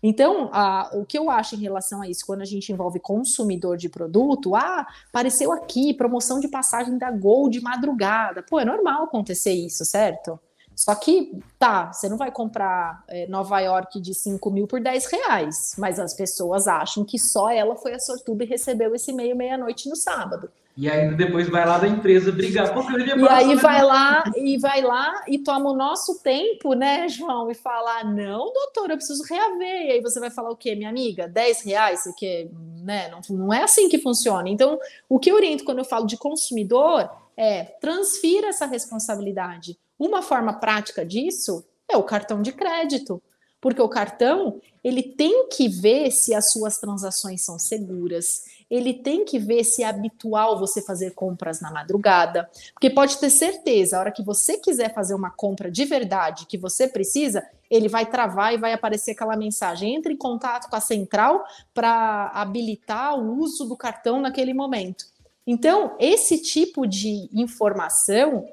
[0.00, 3.76] Então, a, o que eu acho em relação a isso, quando a gente envolve consumidor
[3.76, 8.44] de produto, ah, apareceu aqui promoção de passagem da Gol de madrugada.
[8.44, 10.38] Pô, é normal acontecer isso, certo?
[10.76, 15.06] Só que, tá, você não vai comprar é, Nova York de 5 mil por 10
[15.06, 19.36] reais, mas as pessoas acham que só ela foi a sortuda e recebeu esse e-mail
[19.36, 20.50] meia-noite no sábado.
[20.76, 22.66] E ainda depois vai lá da empresa brigar.
[22.66, 27.48] e aí vai lá e vai lá e toma o nosso tempo, né, João?
[27.48, 29.86] E fala: não, doutor, eu preciso reaver.
[29.86, 31.28] E aí você vai falar o quê, minha amiga?
[31.28, 32.02] 10 reais?
[32.02, 32.50] Porque
[32.82, 34.48] né, não, não é assim que funciona.
[34.48, 34.76] Então,
[35.08, 39.78] o que eu oriento quando eu falo de consumidor é transfira essa responsabilidade.
[39.98, 43.22] Uma forma prática disso é o cartão de crédito.
[43.60, 49.24] Porque o cartão, ele tem que ver se as suas transações são seguras, ele tem
[49.24, 54.00] que ver se é habitual você fazer compras na madrugada, porque pode ter certeza, a
[54.00, 58.52] hora que você quiser fazer uma compra de verdade que você precisa, ele vai travar
[58.52, 61.42] e vai aparecer aquela mensagem: entre em contato com a central
[61.72, 65.06] para habilitar o uso do cartão naquele momento.
[65.46, 68.46] Então, esse tipo de informação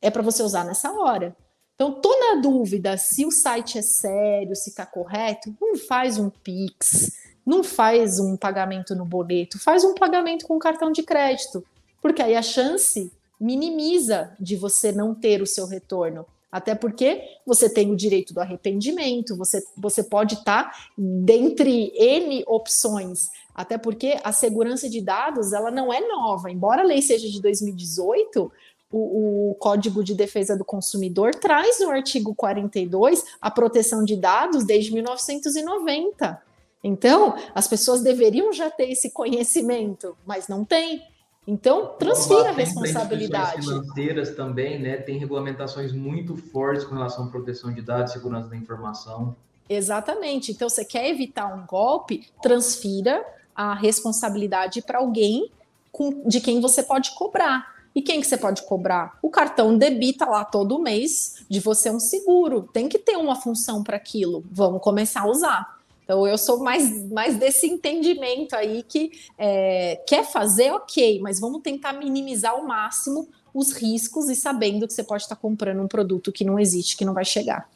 [0.00, 1.36] é para você usar nessa hora.
[1.74, 6.30] Então, tô na dúvida se o site é sério, se está correto, não faz um
[6.30, 7.12] Pix,
[7.44, 11.64] não faz um pagamento no boleto, faz um pagamento com cartão de crédito,
[12.00, 16.24] porque aí a chance minimiza de você não ter o seu retorno.
[16.52, 22.44] Até porque você tem o direito do arrependimento, você, você pode estar tá dentre N
[22.46, 23.30] opções.
[23.54, 26.50] Até porque a segurança de dados ela não é nova.
[26.50, 28.50] Embora a lei seja de 2018,
[28.90, 34.64] o, o, Código de Defesa do Consumidor traz no artigo 42 a proteção de dados
[34.64, 36.42] desde 1990.
[36.84, 41.02] Então, as pessoas deveriam já ter esse conhecimento, mas não tem.
[41.46, 43.62] Então, transfira a responsabilidade.
[43.62, 44.96] financeiras também, né?
[44.96, 49.34] Tem regulamentações muito fortes com relação à proteção de dados segurança da informação.
[49.68, 50.52] Exatamente.
[50.52, 55.50] Então, você quer evitar um golpe, transfira a responsabilidade para alguém
[55.90, 57.72] com, de quem você pode cobrar.
[57.94, 59.18] E quem que você pode cobrar?
[59.20, 62.68] O cartão debita lá todo mês de você um seguro.
[62.72, 64.42] Tem que ter uma função para aquilo.
[64.50, 65.78] Vamos começar a usar.
[66.02, 71.62] Então, eu sou mais, mais desse entendimento aí que é, quer fazer, ok, mas vamos
[71.62, 76.32] tentar minimizar ao máximo os riscos e sabendo que você pode estar comprando um produto
[76.32, 77.68] que não existe, que não vai chegar.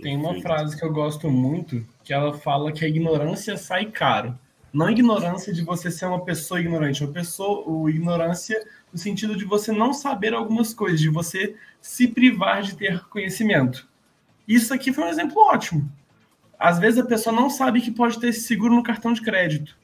[0.00, 4.38] Tem uma frase que eu gosto muito, que ela fala que a ignorância sai caro.
[4.74, 9.46] Não ignorância de você ser uma pessoa ignorante, uma pessoa, o ignorância no sentido de
[9.46, 13.88] você não saber algumas coisas, de você se privar de ter conhecimento.
[14.46, 15.90] Isso aqui foi um exemplo ótimo
[16.58, 19.76] às vezes a pessoa não sabe que pode ter esse seguro no cartão de crédito.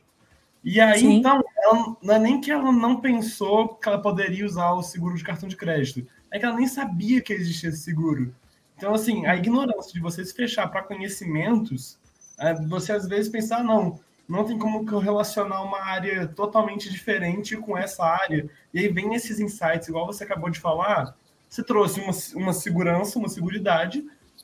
[0.63, 1.19] E aí, Sim.
[1.19, 5.15] então, ela, não é nem que ela não pensou que ela poderia usar o seguro
[5.15, 8.35] de cartão de crédito, é que ela nem sabia que existia esse seguro.
[8.77, 11.99] Então, assim, a ignorância de você se fechar para conhecimentos,
[12.39, 14.01] é você às vezes pensar, ah, não,
[14.31, 18.49] não tem como relacionar uma área totalmente diferente com essa área.
[18.73, 21.17] E aí vem esses insights, igual você acabou de falar,
[21.49, 23.61] você trouxe uma, uma segurança, uma segurança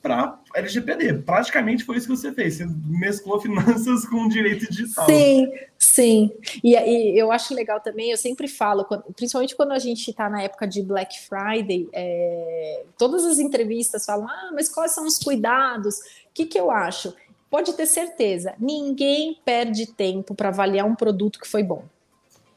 [0.01, 1.19] para LGPD.
[1.19, 2.57] Praticamente foi isso que você fez.
[2.57, 5.05] Você mesclou finanças com direito digital.
[5.05, 6.31] Sim, sim.
[6.63, 10.41] E, e eu acho legal também, eu sempre falo, principalmente quando a gente está na
[10.41, 15.97] época de Black Friday, é, todas as entrevistas falam, ah, mas quais são os cuidados?
[15.97, 16.01] O
[16.33, 17.13] que, que eu acho?
[17.49, 21.83] Pode ter certeza, ninguém perde tempo para avaliar um produto que foi bom.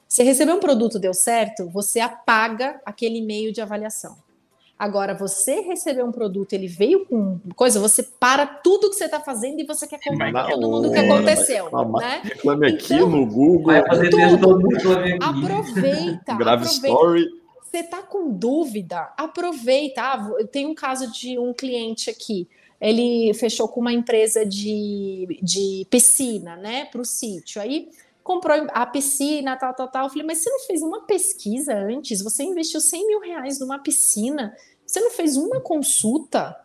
[0.08, 4.16] Você recebeu um produto, deu certo, você apaga aquele e-mail de avaliação.
[4.76, 9.20] Agora, você recebeu um produto, ele veio com coisa, você para tudo que você está
[9.20, 11.70] fazendo e você quer contar para todo mundo o que aconteceu.
[12.00, 12.22] né?
[12.24, 13.66] Reclame aqui então, no Google.
[13.66, 14.40] Vai fazer tudo.
[14.40, 16.34] todo mundo Aproveita.
[16.34, 16.88] Grave aproveita.
[16.88, 17.40] story.
[17.62, 19.12] Você está com dúvida?
[19.18, 20.00] Aproveita.
[20.00, 22.48] Ah, eu tenho um caso de um cliente aqui.
[22.80, 27.60] Ele fechou com uma empresa de, de piscina, né, para o sítio.
[27.60, 27.90] Aí
[28.22, 30.04] comprou a piscina, tal, tal, tal.
[30.06, 32.22] Eu falei, mas você não fez uma pesquisa antes?
[32.22, 34.56] Você investiu 100 mil reais numa piscina?
[34.86, 36.56] Você não fez uma consulta?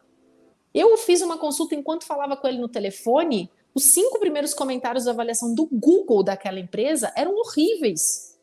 [0.74, 3.50] Eu fiz uma consulta enquanto falava com ele no telefone.
[3.74, 8.35] Os cinco primeiros comentários da avaliação do Google daquela empresa eram horríveis.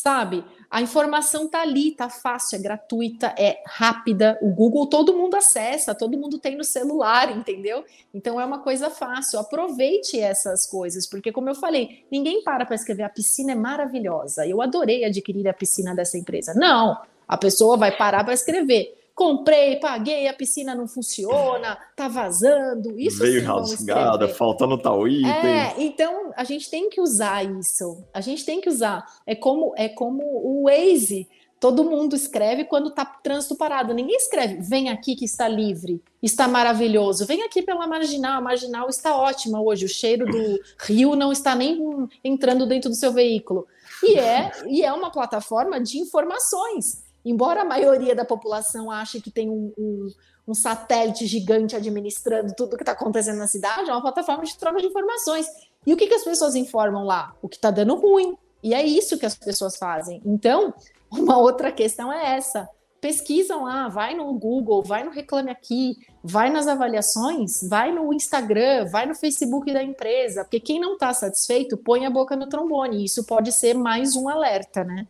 [0.00, 0.44] Sabe?
[0.70, 4.38] A informação tá ali, tá fácil, é gratuita, é rápida.
[4.40, 7.84] O Google todo mundo acessa, todo mundo tem no celular, entendeu?
[8.14, 9.40] Então é uma coisa fácil.
[9.40, 14.46] Aproveite essas coisas, porque como eu falei, ninguém para para escrever a piscina é maravilhosa.
[14.46, 16.54] Eu adorei adquirir a piscina dessa empresa.
[16.54, 22.96] Não, a pessoa vai parar para escrever comprei, paguei, a piscina não funciona, tá vazando.
[22.96, 25.28] Isso veio rasgada, faltando tal item.
[25.28, 28.04] É, então a gente tem que usar isso.
[28.14, 29.04] A gente tem que usar.
[29.26, 31.28] É como é como o Waze.
[31.58, 33.92] Todo mundo escreve quando tá trânsito parado.
[33.92, 37.26] Ninguém escreve, vem aqui que está livre, está maravilhoso.
[37.26, 39.84] Vem aqui pela marginal, a marginal está ótima hoje.
[39.84, 43.66] O cheiro do rio não está nem entrando dentro do seu veículo.
[44.04, 49.30] E é, e é uma plataforma de informações embora a maioria da população ache que
[49.30, 50.08] tem um, um,
[50.48, 54.80] um satélite gigante administrando tudo que está acontecendo na cidade, é uma plataforma de troca
[54.80, 55.46] de informações.
[55.86, 57.34] E o que, que as pessoas informam lá?
[57.42, 58.36] O que está dando ruim.
[58.62, 60.20] E é isso que as pessoas fazem.
[60.24, 60.74] Então,
[61.10, 62.68] uma outra questão é essa.
[63.00, 68.86] Pesquisam lá, vai no Google, vai no Reclame Aqui, vai nas avaliações, vai no Instagram,
[68.86, 73.04] vai no Facebook da empresa, porque quem não está satisfeito põe a boca no trombone.
[73.04, 75.06] Isso pode ser mais um alerta, né?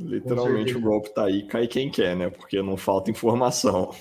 [0.00, 2.30] Literalmente o golpe tá aí, cai quem quer, né?
[2.30, 3.92] Porque não falta informação.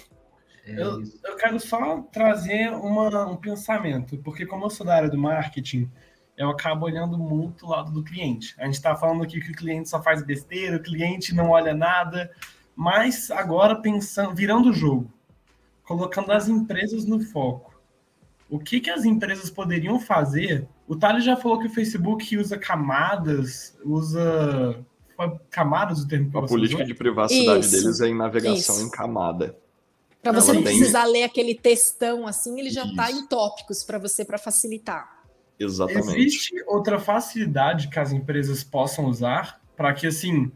[0.66, 5.10] É eu, eu quero só trazer uma, um pensamento, porque como eu sou da área
[5.10, 5.90] do marketing,
[6.38, 8.54] eu acabo olhando muito o lado do cliente.
[8.60, 11.74] A gente está falando aqui que o cliente só faz besteira, o cliente não olha
[11.74, 12.32] nada,
[12.76, 15.12] mas agora pensando, virando o jogo,
[15.84, 17.82] colocando as empresas no foco.
[18.50, 20.68] O que, que as empresas poderiam fazer?
[20.88, 24.86] O Thales já falou que o Facebook usa camadas, usa
[25.50, 26.88] camadas o termo que A política usou?
[26.88, 28.86] de privacidade isso, deles é em navegação isso.
[28.86, 29.58] em camada.
[30.22, 30.78] Para você não tem...
[30.78, 35.24] precisar ler aquele textão assim, ele já está em tópicos para você para facilitar.
[35.60, 36.20] Exatamente.
[36.20, 40.52] Existe outra facilidade que as empresas possam usar para que assim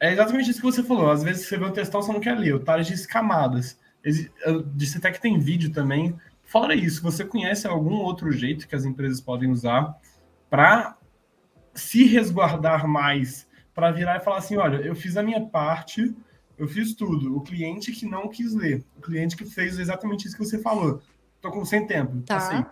[0.00, 1.10] é exatamente isso que você falou.
[1.10, 2.54] Às vezes você vê um textão, você não quer ler.
[2.54, 3.78] O Thales disse camadas.
[4.44, 6.14] Eu disse até que tem vídeo também.
[6.42, 9.96] Fora isso, você conhece algum outro jeito que as empresas podem usar
[10.50, 10.96] para
[11.74, 16.14] se resguardar mais para virar e falar assim: olha, eu fiz a minha parte,
[16.56, 17.36] eu fiz tudo.
[17.36, 21.02] O cliente que não quis ler, o cliente que fez exatamente isso que você falou.
[21.40, 22.22] Tô com sem tempo.
[22.22, 22.36] Tá.
[22.36, 22.64] Assim.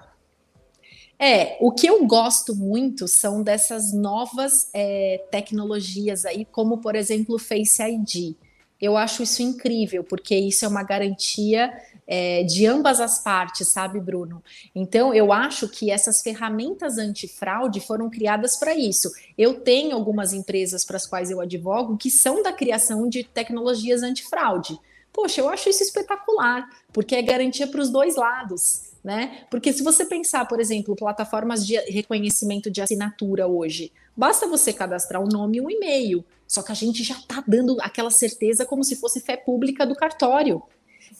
[1.19, 7.37] É, o que eu gosto muito são dessas novas é, tecnologias aí, como por exemplo
[7.37, 8.35] o Face ID.
[8.81, 11.73] Eu acho isso incrível, porque isso é uma garantia
[12.07, 14.43] é, de ambas as partes, sabe, Bruno?
[14.75, 19.11] Então, eu acho que essas ferramentas antifraude foram criadas para isso.
[19.37, 24.03] Eu tenho algumas empresas para as quais eu advogo que são da criação de tecnologias
[24.03, 24.79] antifraude.
[25.13, 28.91] Poxa, eu acho isso espetacular, porque é garantia para os dois lados.
[29.05, 29.47] Né?
[29.51, 35.21] Porque se você pensar, por exemplo, plataformas de reconhecimento de assinatura hoje, basta você cadastrar
[35.21, 36.25] um nome e um e-mail.
[36.47, 39.97] Só que a gente já está dando aquela certeza como se fosse fé pública do
[39.97, 40.63] cartório.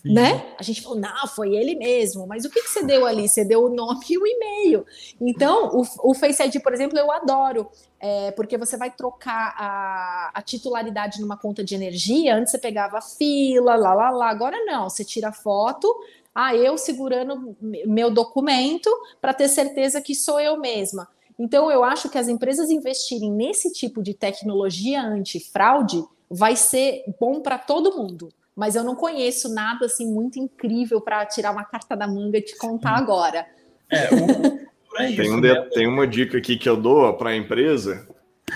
[0.05, 0.15] Sim.
[0.15, 0.55] né?
[0.59, 3.29] A gente falou, não, foi ele mesmo, mas o que, que você deu ali?
[3.29, 4.85] Você deu o nome e o e-mail.
[5.21, 7.69] Então, o, o Face ID, por exemplo, eu adoro,
[8.01, 13.01] é, porque você vai trocar a, a, titularidade numa conta de energia, antes você pegava
[13.01, 15.95] fila, lá, lá, lá, agora não, você tira foto,
[16.35, 18.91] ah, eu segurando meu documento
[19.21, 21.07] para ter certeza que sou eu mesma.
[21.39, 27.41] Então, eu acho que as empresas investirem nesse tipo de tecnologia antifraude vai ser bom
[27.41, 31.97] para todo mundo mas eu não conheço nada assim muito incrível para tirar uma carta
[31.97, 33.47] da manga e te contar agora.
[33.91, 35.69] É, o, é isso, tem, um de, né?
[35.73, 38.07] tem uma dica aqui que eu dou para a empresa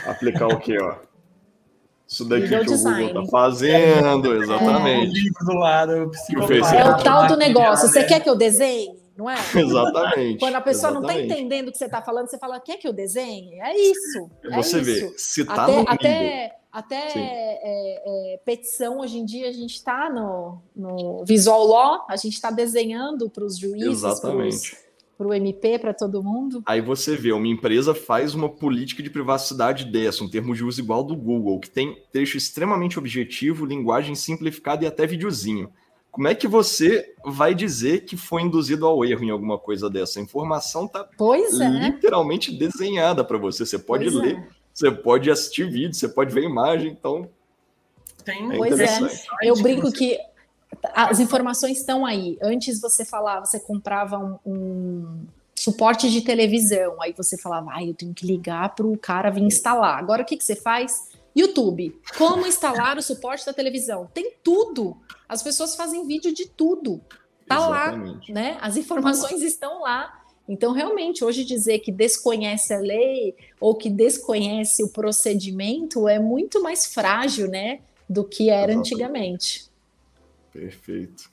[0.06, 0.96] aplicar o quê, ó?
[2.06, 3.04] Isso daqui que design.
[3.04, 4.38] o Google tá fazendo, é.
[4.38, 5.06] exatamente.
[5.06, 6.10] É, o livro do lado,
[6.72, 7.88] É o tal do negócio.
[7.88, 8.96] Você quer que eu desenhe?
[9.16, 9.36] Não é?
[9.56, 10.38] Exatamente.
[10.38, 11.16] Quando a pessoa exatamente.
[11.16, 13.58] não está entendendo o que você está falando, você fala, quer que eu desenhe?
[13.60, 14.30] É isso.
[14.44, 14.84] É você isso.
[14.84, 19.76] vê, se tá até, no até, até é, é, petição, hoje em dia, a gente
[19.76, 24.02] está no, no Visual Law, a gente está desenhando para os juízes.
[25.16, 26.62] Para o MP, para todo mundo.
[26.66, 30.78] Aí você vê, uma empresa faz uma política de privacidade dessa, um termo de uso
[30.78, 35.72] igual do Google, que tem texto extremamente objetivo, linguagem simplificada e até videozinho.
[36.16, 40.18] Como é que você vai dizer que foi induzido ao erro em alguma coisa dessa?
[40.18, 41.08] A informação está
[41.62, 41.68] é.
[41.90, 43.66] literalmente desenhada para você.
[43.66, 44.48] Você pode pois ler, é.
[44.76, 47.26] Você pode assistir vídeo, você pode ver imagem, então.
[48.22, 48.98] Tem é pois é.
[49.42, 50.18] Eu brinco que
[50.92, 52.36] as informações estão aí.
[52.42, 57.94] Antes você falava, você comprava um, um suporte de televisão, aí você falava, ah, eu
[57.94, 59.98] tenho que ligar para o cara vir instalar.
[59.98, 61.08] Agora o que, que você faz?
[61.34, 64.10] YouTube, como instalar o suporte da televisão?
[64.12, 64.94] Tem tudo.
[65.26, 67.00] As pessoas fazem vídeo de tudo.
[67.48, 68.30] Tá Exatamente.
[68.30, 68.58] lá, né?
[68.60, 70.25] As informações estão lá.
[70.48, 76.62] Então, realmente, hoje dizer que desconhece a lei ou que desconhece o procedimento é muito
[76.62, 78.94] mais frágil, né, do que era Exatamente.
[78.94, 79.70] antigamente.
[80.52, 81.30] Perfeito.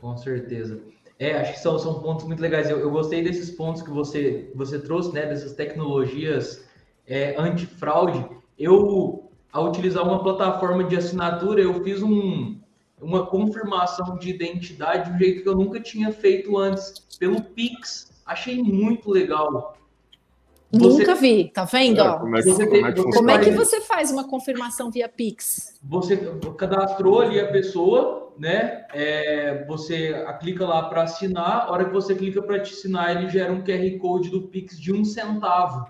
[0.00, 0.80] Com certeza.
[1.18, 2.68] É, acho que são, são pontos muito legais.
[2.68, 5.26] Eu, eu gostei desses pontos que você, você trouxe, né?
[5.26, 6.66] Dessas tecnologias
[7.06, 8.26] é, antifraude.
[8.58, 12.58] Eu, ao utilizar uma plataforma de assinatura, eu fiz um,
[13.00, 18.10] uma confirmação de identidade de um jeito que eu nunca tinha feito antes, pelo Pix.
[18.24, 19.76] Achei muito legal.
[20.72, 20.98] Você...
[20.98, 22.00] Nunca vi, tá vendo?
[22.00, 25.08] É, como, é que, como, é que, como é que você faz uma confirmação via
[25.08, 25.78] Pix?
[25.82, 26.16] Você
[26.58, 28.84] cadastrou ali a pessoa, né?
[28.92, 31.66] É, você clica lá para assinar.
[31.66, 34.78] A hora que você clica para te assinar, ele gera um QR Code do Pix
[34.78, 35.86] de um centavo.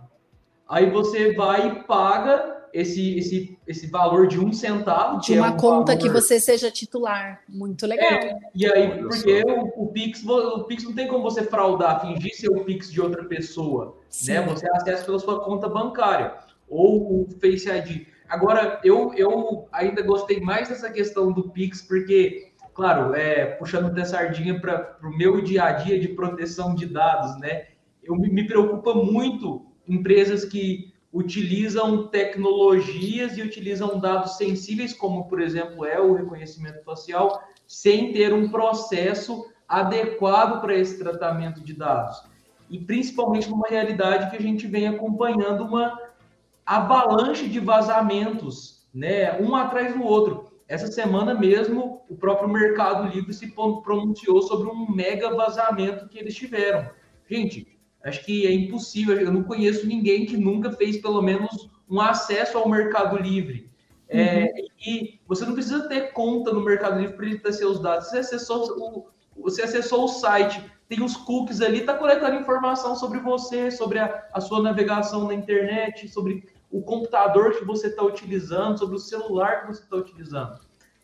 [0.68, 5.20] Aí você vai e paga esse, esse, esse valor de um centavo.
[5.20, 5.98] De uma é um conta valor...
[5.98, 7.42] que você seja titular.
[7.48, 8.10] Muito legal.
[8.10, 12.36] É, e aí, porque o, o, Pix, o Pix não tem como você fraudar, fingir
[12.36, 13.98] ser o Pix de outra pessoa.
[14.26, 14.42] Né?
[14.42, 16.34] Você acessa pela sua conta bancária
[16.68, 18.06] ou o Face ID.
[18.28, 24.04] Agora, eu, eu ainda gostei mais dessa questão do Pix, porque, claro, é, puxando da
[24.04, 27.66] sardinha para o meu dia a dia de proteção de dados, né?
[28.02, 35.40] Eu me, me preocupa muito empresas que utilizam tecnologias e utilizam dados sensíveis, como por
[35.40, 42.22] exemplo é o reconhecimento facial, sem ter um processo adequado para esse tratamento de dados.
[42.68, 45.98] E principalmente numa realidade que a gente vem acompanhando uma
[46.66, 50.52] avalanche de vazamentos, né, um atrás do outro.
[50.68, 56.34] Essa semana mesmo, o próprio Mercado Livre se pronunciou sobre um mega vazamento que eles
[56.34, 56.90] tiveram.
[57.30, 57.75] Gente,
[58.06, 59.18] Acho que é impossível.
[59.18, 63.68] Eu não conheço ninguém que nunca fez pelo menos um acesso ao Mercado Livre.
[64.08, 64.26] É, uhum.
[64.26, 64.52] É,
[64.86, 68.08] e você não precisa ter conta no Mercado Livre para ele ter seus dados.
[68.08, 69.06] Você acessou o,
[69.42, 74.24] você acessou o site, tem os cookies ali, está coletando informação sobre você, sobre a,
[74.32, 79.62] a, sua navegação na internet, sobre o computador que você está utilizando, sobre o celular
[79.62, 80.60] que você está utilizando.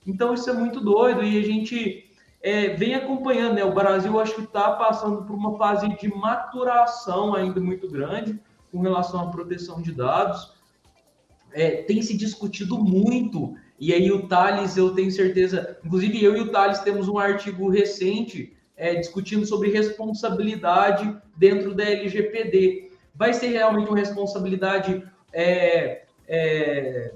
[0.06, 2.11] Então isso é muito doido e a gente
[2.42, 3.64] é, vem acompanhando, né?
[3.64, 8.38] O Brasil acho que está passando por uma fase de maturação ainda muito grande
[8.72, 10.52] com relação à proteção de dados.
[11.52, 16.40] É, tem se discutido muito, e aí o Thales, eu tenho certeza, inclusive eu e
[16.40, 22.90] o Thales temos um artigo recente é, discutindo sobre responsabilidade dentro da LGPD.
[23.14, 25.04] Vai ser realmente uma responsabilidade.
[25.32, 27.12] É, é,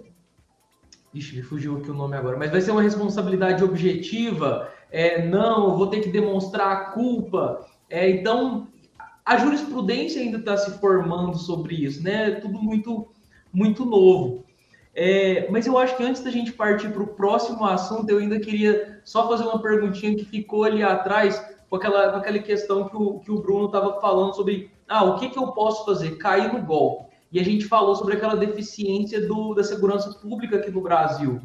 [1.12, 5.70] Ixi, me fugiu aqui o nome agora, mas vai ser uma responsabilidade objetiva é, não,
[5.70, 7.66] eu vou ter que demonstrar a culpa.
[7.90, 8.68] É, então,
[9.24, 12.32] a jurisprudência ainda está se formando sobre isso, né?
[12.32, 13.08] Tudo muito,
[13.52, 14.44] muito novo.
[14.94, 18.40] É, mas eu acho que antes da gente partir para o próximo assunto, eu ainda
[18.40, 22.96] queria só fazer uma perguntinha que ficou ali atrás, com aquela, com aquela questão que
[22.96, 26.16] o, que o Bruno estava falando sobre ah, o que, que eu posso fazer?
[26.16, 27.06] Cair no golpe.
[27.30, 31.42] E a gente falou sobre aquela deficiência do, da segurança pública aqui no Brasil.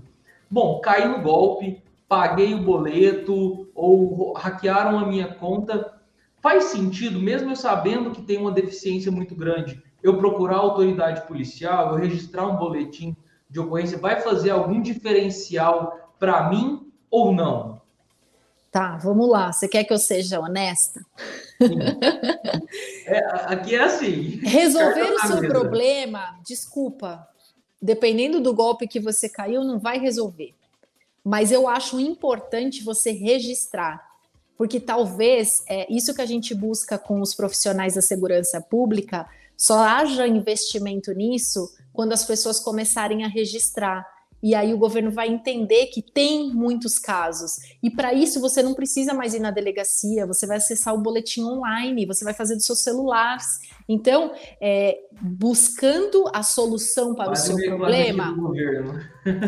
[0.49, 1.81] Bom, cair no golpe,
[2.11, 5.93] paguei o boleto ou hackearam a minha conta.
[6.41, 11.25] Faz sentido, mesmo eu sabendo que tem uma deficiência muito grande, eu procurar a autoridade
[11.25, 13.15] policial, eu registrar um boletim
[13.49, 17.79] de ocorrência, vai fazer algum diferencial para mim ou não?
[18.69, 19.53] Tá, vamos lá.
[19.53, 21.05] Você quer que eu seja honesta?
[23.05, 23.19] É,
[23.53, 24.39] aqui é assim.
[24.43, 25.47] Resolver o seu mesa.
[25.47, 27.27] problema, desculpa,
[27.81, 30.53] dependendo do golpe que você caiu, não vai resolver
[31.23, 34.01] mas eu acho importante você registrar,
[34.57, 39.27] porque talvez é isso que a gente busca com os profissionais da segurança pública
[39.61, 44.07] só haja investimento nisso quando as pessoas começarem a registrar.
[44.41, 47.57] E aí o governo vai entender que tem muitos casos.
[47.81, 51.43] E para isso você não precisa mais ir na delegacia, você vai acessar o boletim
[51.43, 53.37] online, você vai fazer do seu celular.
[53.87, 58.35] Então, é, buscando a solução para Quase o seu problema.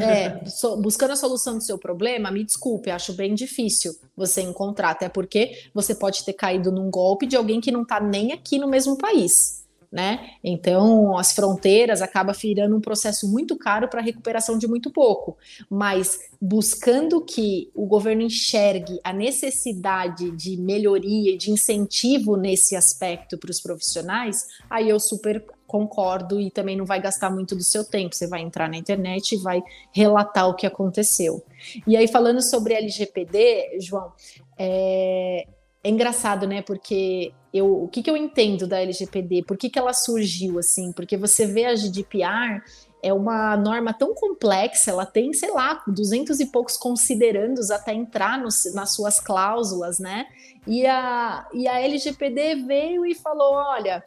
[0.02, 4.91] é, so, buscando a solução do seu problema, me desculpe, acho bem difícil você encontrar,
[4.91, 8.60] até porque você pode ter caído num golpe de alguém que não está nem aqui
[8.60, 9.62] no mesmo país
[9.94, 10.32] né?
[10.44, 15.38] Então, as fronteiras acaba virando um processo muito caro para recuperação de muito pouco,
[15.70, 23.52] mas buscando que o governo enxergue a necessidade de melhoria de incentivo nesse aspecto para
[23.52, 28.16] os profissionais, aí eu super concordo e também não vai gastar muito do seu tempo.
[28.16, 31.44] Você vai entrar na internet e vai relatar o que aconteceu.
[31.86, 34.12] E aí, falando sobre LGPD, João,
[34.58, 35.48] é,
[35.84, 36.61] é engraçado, né?
[36.61, 39.43] Porque eu, o que, que eu entendo da LGPD?
[39.43, 40.91] Por que, que ela surgiu assim?
[40.93, 42.61] Porque você vê a GDPR
[43.03, 48.38] é uma norma tão complexa, ela tem, sei lá, duzentos e poucos considerandos até entrar
[48.38, 50.25] no, nas suas cláusulas, né?
[50.65, 54.01] E a, e a LGPD veio e falou: olha,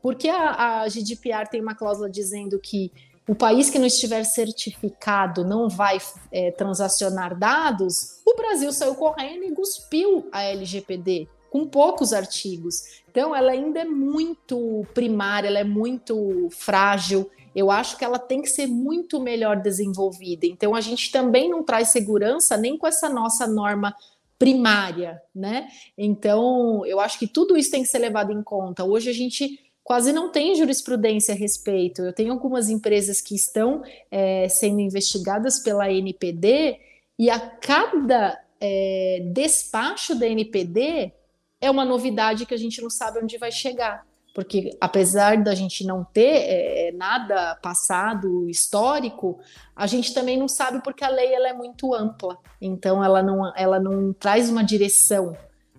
[0.00, 2.92] porque a, a GDPR tem uma cláusula dizendo que
[3.28, 5.98] o país que não estiver certificado não vai
[6.30, 13.02] é, transacionar dados, o Brasil saiu correndo e cuspiu a LGPD com poucos artigos.
[13.10, 17.28] Então, ela ainda é muito primária, ela é muito frágil.
[17.54, 20.46] Eu acho que ela tem que ser muito melhor desenvolvida.
[20.46, 23.96] Então, a gente também não traz segurança nem com essa nossa norma
[24.38, 25.68] primária, né?
[25.96, 28.84] Então, eu acho que tudo isso tem que ser levado em conta.
[28.84, 32.02] Hoje a gente quase não tem jurisprudência a respeito.
[32.02, 36.80] Eu tenho algumas empresas que estão é, sendo investigadas pela NPD
[37.16, 41.12] e a cada é, despacho da NPD
[41.60, 44.04] é uma novidade que a gente não sabe onde vai chegar.
[44.34, 49.38] Porque apesar da gente não ter é, nada passado histórico,
[49.74, 52.36] a gente também não sabe porque a lei ela é muito ampla.
[52.60, 55.36] Então ela não, ela não traz uma direção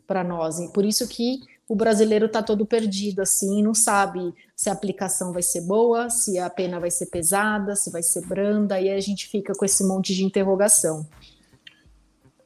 [0.07, 0.59] para nós.
[0.59, 5.33] E por isso que o brasileiro está todo perdido assim, não sabe se a aplicação
[5.33, 8.99] vai ser boa, se a pena vai ser pesada, se vai ser branda, e a
[9.01, 11.05] gente fica com esse monte de interrogação.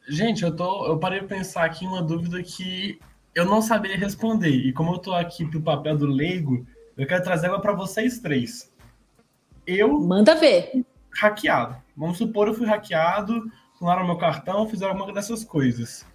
[0.09, 2.99] Gente, eu tô, eu parei de pensar aqui uma dúvida que
[3.35, 4.49] eu não saberia responder.
[4.49, 6.65] E como eu tô aqui pro papel do leigo,
[6.97, 8.69] eu quero trazer ela para vocês três.
[9.65, 10.83] Eu manda ver.
[11.13, 11.75] Hackeado.
[11.95, 16.05] Vamos supor eu fui hackeado, clonaram meu cartão, fizeram alguma dessas coisas.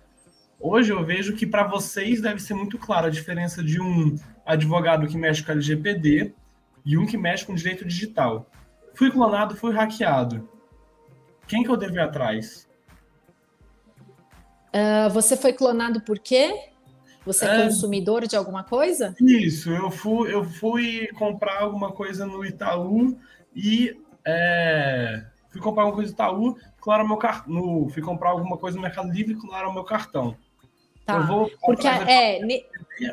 [0.58, 5.06] Hoje eu vejo que para vocês deve ser muito clara a diferença de um advogado
[5.06, 6.34] que mexe com LGPD
[6.84, 8.50] e um que mexe com direito digital.
[8.94, 10.48] Fui clonado, fui hackeado.
[11.46, 12.68] Quem que eu devo ir atrás?
[14.68, 16.70] Uh, você foi clonado por quê?
[17.24, 19.14] Você é, é, consumidor de alguma coisa?
[19.20, 23.18] Isso, eu fui, eu fui comprar alguma coisa no Itaú
[23.54, 27.88] e é, fui comprar alguma coisa no Itaú, claro, meu cartão.
[27.90, 30.36] Fui comprar alguma coisa no Mercado Livre, claro, meu cartão.
[31.06, 31.20] Tá.
[31.20, 32.64] Vou Porque é, ne...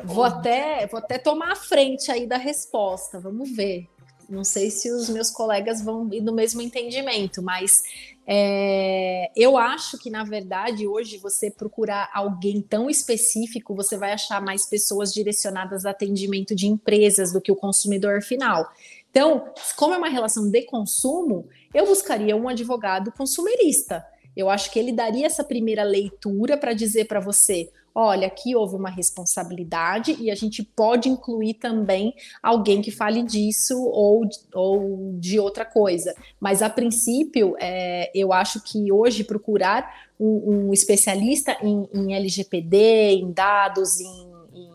[0.04, 3.20] vou até vou até tomar a frente aí da resposta.
[3.20, 3.88] Vamos ver.
[4.28, 7.82] Não sei se os meus colegas vão ir no mesmo entendimento, mas
[8.26, 14.40] é, eu acho que, na verdade, hoje você procurar alguém tão específico, você vai achar
[14.40, 18.66] mais pessoas direcionadas a atendimento de empresas do que o consumidor final.
[19.10, 24.04] Então, como é uma relação de consumo, eu buscaria um advogado consumerista.
[24.36, 28.74] Eu acho que ele daria essa primeira leitura para dizer para você: olha, aqui houve
[28.74, 35.38] uma responsabilidade e a gente pode incluir também alguém que fale disso ou, ou de
[35.38, 36.14] outra coisa.
[36.40, 39.88] Mas, a princípio, é, eu acho que hoje procurar
[40.18, 42.76] um, um especialista em, em, LGPD,
[43.20, 44.70] em dados, em, em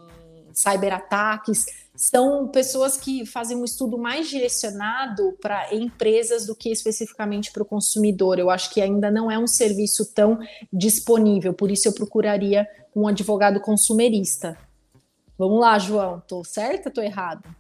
[0.54, 1.66] cyberataques,
[2.00, 7.66] são pessoas que fazem um estudo mais direcionado para empresas do que especificamente para o
[7.66, 8.40] consumidor.
[8.40, 10.40] Eu acho que ainda não é um serviço tão
[10.72, 14.58] disponível, por isso eu procuraria um advogado consumerista.
[15.38, 17.54] Vamos lá, João, tô certa ou tô errado?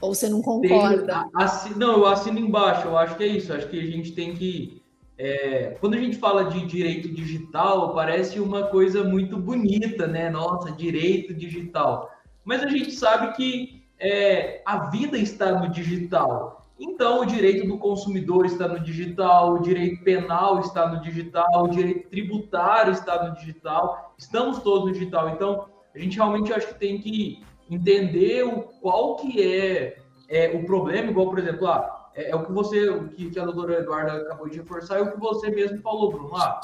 [0.00, 1.28] Ou você não concorda?
[1.62, 4.34] Tem, não, eu assino embaixo, eu acho que é isso, acho que a gente tem
[4.34, 4.82] que
[5.16, 10.28] é, quando a gente fala de direito digital, parece uma coisa muito bonita, né?
[10.28, 12.15] Nossa, direito digital
[12.46, 16.64] mas a gente sabe que é, a vida está no digital.
[16.78, 21.68] Então, o direito do consumidor está no digital, o direito penal está no digital, o
[21.68, 25.30] direito tributário está no digital, estamos todos no digital.
[25.30, 30.64] Então, a gente realmente acho que tem que entender o, qual que é, é o
[30.64, 33.80] problema, igual, por exemplo, ah, é, é, o que você, o que, que a doutora
[33.80, 36.36] Eduarda acabou de reforçar, é o que você mesmo falou, Bruno.
[36.36, 36.60] Ah,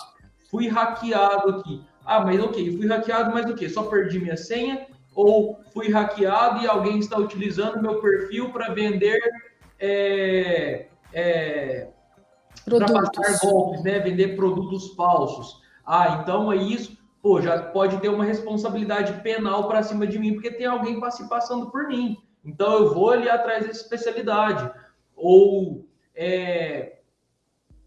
[0.48, 1.82] fui hackeado aqui.
[2.04, 3.68] Ah, mas ok, fui hackeado, mas o quê?
[3.68, 9.20] Só perdi minha senha ou fui hackeado e alguém está utilizando meu perfil para vender
[9.78, 11.88] é, é,
[12.64, 13.40] produtos.
[13.40, 13.98] golpes, né?
[14.00, 15.60] Vender produtos falsos.
[15.84, 16.96] Ah, então é isso.
[17.20, 21.28] Pô, já pode ter uma responsabilidade penal para cima de mim, porque tem alguém se
[21.28, 22.16] passando por mim.
[22.44, 24.70] Então eu vou ali atrás dessa especialidade.
[25.14, 26.98] Ou é,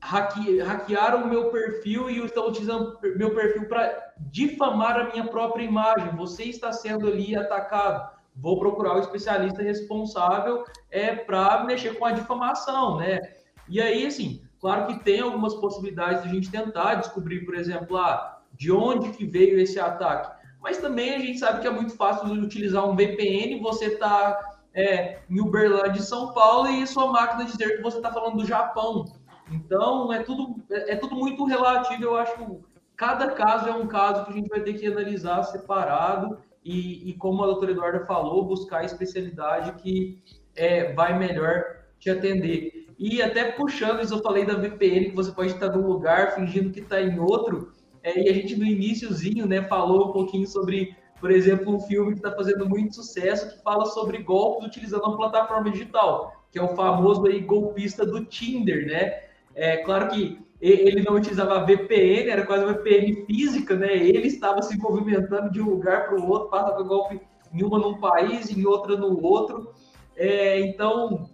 [0.05, 5.63] hacke, hackearam o meu perfil e estão utilizando meu perfil para difamar a minha própria
[5.63, 6.15] imagem.
[6.15, 8.13] Você está sendo ali atacado.
[8.35, 13.19] Vou procurar o especialista responsável é para mexer com a difamação, né?
[13.67, 17.97] E aí, assim, claro que tem algumas possibilidades de a gente tentar descobrir, por exemplo,
[17.97, 20.35] ah, de onde que veio esse ataque.
[20.61, 25.19] Mas também a gente sabe que é muito fácil utilizar um VPN, você está é,
[25.29, 29.05] em Uberlândia, São Paulo, e sua máquina dizer que você está falando do Japão.
[29.51, 32.03] Então, é tudo, é, é tudo muito relativo.
[32.03, 32.61] Eu acho
[32.95, 37.13] cada caso é um caso que a gente vai ter que analisar separado e, e
[37.13, 40.19] como a doutora Eduarda falou, buscar a especialidade que
[40.55, 41.63] é, vai melhor
[41.99, 42.87] te atender.
[42.97, 46.79] E até puxando eu falei da VPN, que você pode estar num lugar fingindo que
[46.79, 47.71] está em outro,
[48.01, 52.13] é, e a gente no iníciozinho né, falou um pouquinho sobre, por exemplo, um filme
[52.13, 56.63] que está fazendo muito sucesso, que fala sobre golpes utilizando uma plataforma digital, que é
[56.63, 59.24] o famoso aí, golpista do Tinder, né?
[59.55, 63.95] É claro que ele não utilizava VPN, era quase uma VPN física, né?
[63.95, 67.21] Ele estava se movimentando de um lugar para o outro, passava golpe
[67.53, 69.73] em uma num país, em outra no outro.
[70.15, 71.29] É, então,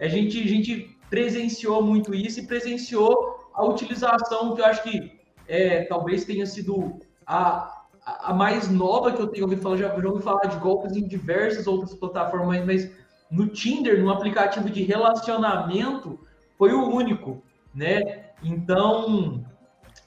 [0.00, 5.12] a gente, a gente presenciou muito isso e presenciou a utilização que eu acho que
[5.46, 10.08] é, talvez tenha sido a, a mais nova que eu tenho ouvido falar, já, já
[10.08, 12.90] ouvi falar de golpes em diversas outras plataformas, mas
[13.30, 16.18] no Tinder, no aplicativo de relacionamento,
[16.58, 17.42] foi o único
[17.74, 18.30] né?
[18.42, 19.44] Então,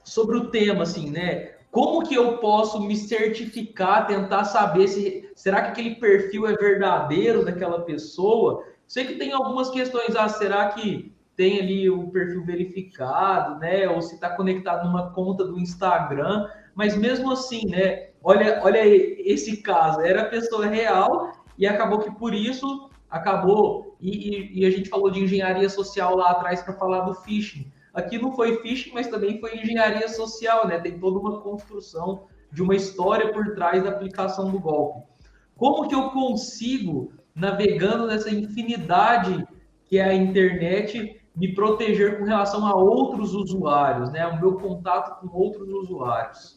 [0.04, 1.52] sobre o tema, assim, né?
[1.70, 7.46] Como que eu posso me certificar, tentar saber se será que aquele perfil é verdadeiro
[7.46, 8.64] daquela pessoa?
[8.88, 13.88] Sei que tem algumas questões, ah, será que tem ali o perfil verificado, né?
[13.88, 18.10] Ou se está conectado numa conta do Instagram, mas mesmo assim, né?
[18.24, 24.60] Olha, olha esse caso, era pessoa real e acabou que por isso acabou, e, e,
[24.60, 27.72] e, a gente falou de engenharia social lá atrás para falar do phishing.
[27.94, 30.80] Aqui não foi phishing, mas também foi engenharia social, né?
[30.80, 35.08] Tem toda uma construção de uma história por trás da aplicação do golpe.
[35.56, 39.46] Como que eu consigo, navegando nessa infinidade
[39.88, 44.28] que é a internet, me proteger com relação a outros usuários, né?
[44.28, 46.57] O meu contato com outros usuários?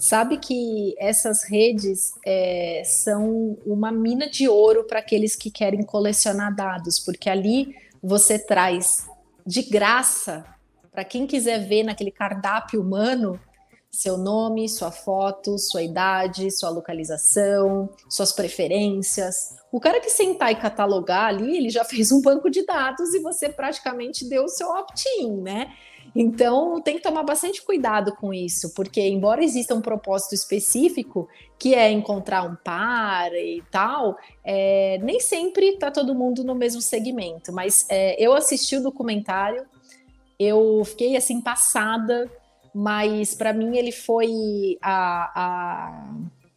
[0.00, 6.54] Sabe que essas redes é, são uma mina de ouro para aqueles que querem colecionar
[6.56, 9.06] dados, porque ali você traz
[9.46, 10.44] de graça
[10.90, 13.38] para quem quiser ver naquele cardápio humano
[13.90, 19.56] seu nome, sua foto, sua idade, sua localização, suas preferências.
[19.72, 23.20] O cara que sentar e catalogar ali, ele já fez um banco de dados e
[23.20, 25.72] você praticamente deu o seu opt-in, né?
[26.14, 31.74] Então, tem que tomar bastante cuidado com isso, porque, embora exista um propósito específico, que
[31.74, 37.52] é encontrar um par e tal, é, nem sempre está todo mundo no mesmo segmento.
[37.52, 39.64] Mas é, eu assisti o documentário,
[40.38, 42.30] eu fiquei assim, passada,
[42.74, 46.14] mas para mim ele foi a, a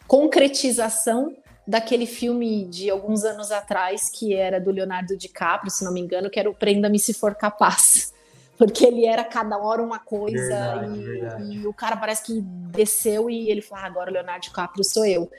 [0.07, 1.35] concretização
[1.65, 6.29] daquele filme de alguns anos atrás, que era do Leonardo DiCaprio, se não me engano,
[6.29, 8.12] que era o Prenda-me se for capaz
[8.57, 11.55] porque ele era cada hora uma coisa verdade, e, verdade.
[11.55, 15.05] e, o cara parece que desceu e ele falou, ah, agora o Leonardo DiCaprio sou
[15.05, 15.29] eu.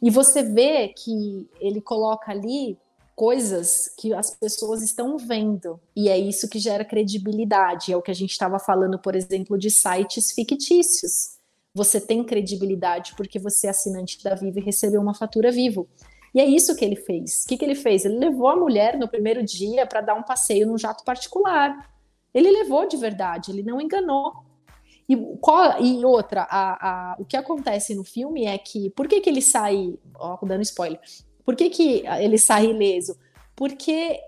[0.00, 2.78] E você vê que ele coloca ali
[3.16, 7.92] coisas que as pessoas estão vendo e é isso que gera credibilidade.
[7.92, 11.38] É o que a gente estava falando, por exemplo, de sites fictícios.
[11.74, 15.88] Você tem credibilidade porque você é assinante da Vivo e recebeu uma fatura vivo.
[16.34, 17.44] E é isso que ele fez.
[17.44, 18.04] O que, que ele fez?
[18.04, 21.89] Ele levou a mulher no primeiro dia para dar um passeio num jato particular.
[22.32, 24.32] Ele levou de verdade, ele não enganou.
[25.08, 28.90] E, qual, e outra, a, a, o que acontece no filme é que.
[28.90, 29.98] Por que, que ele sai.
[30.14, 31.00] Ó, dando spoiler.
[31.44, 33.18] Por que, que ele sai ileso?
[33.56, 34.20] Porque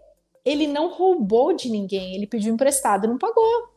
[0.45, 3.71] ele não roubou de ninguém, ele pediu emprestado e não pagou.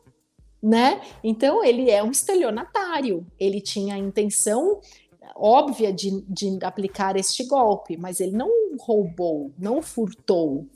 [0.60, 1.00] Né?
[1.22, 3.24] Então ele é um estelionatário.
[3.38, 4.80] Ele tinha a intenção
[5.36, 8.50] óbvia de, de aplicar este golpe, mas ele não
[8.80, 10.66] roubou, não furtou.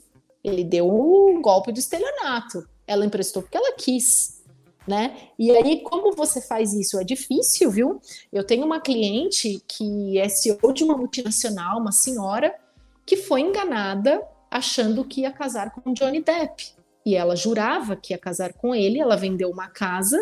[0.41, 4.41] Ele deu um golpe do estelionato ela emprestou porque ela quis,
[4.87, 5.15] né?
[5.37, 6.99] E aí, como você faz isso?
[6.99, 8.01] É difícil, viu?
[8.31, 12.53] Eu tenho uma cliente que é CEO de uma multinacional, uma senhora,
[13.05, 16.73] que foi enganada achando que ia casar com Johnny Depp.
[17.05, 20.17] E ela jurava que ia casar com ele, ela vendeu uma casa,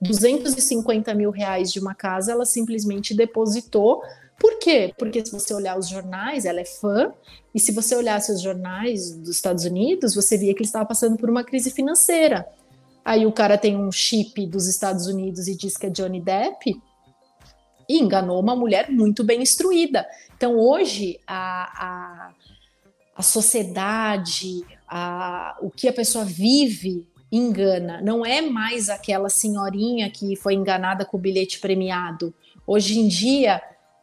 [0.00, 4.02] 250 mil reais de uma casa, ela simplesmente depositou
[4.38, 4.92] Por quê?
[4.98, 7.12] Porque se você olhar os jornais, ela é fã,
[7.54, 11.16] e se você olhasse os jornais dos Estados Unidos, você via que ele estava passando
[11.16, 12.46] por uma crise financeira.
[13.04, 16.80] Aí o cara tem um chip dos Estados Unidos e diz que é Johnny Depp,
[17.88, 20.06] e enganou uma mulher muito bem instruída.
[20.36, 22.32] Então hoje a, a,
[23.16, 28.00] a sociedade, a, o que a pessoa vive engana.
[28.00, 32.32] Não é mais aquela senhorinha que foi enganada com o bilhete premiado.
[32.66, 33.60] Hoje em dia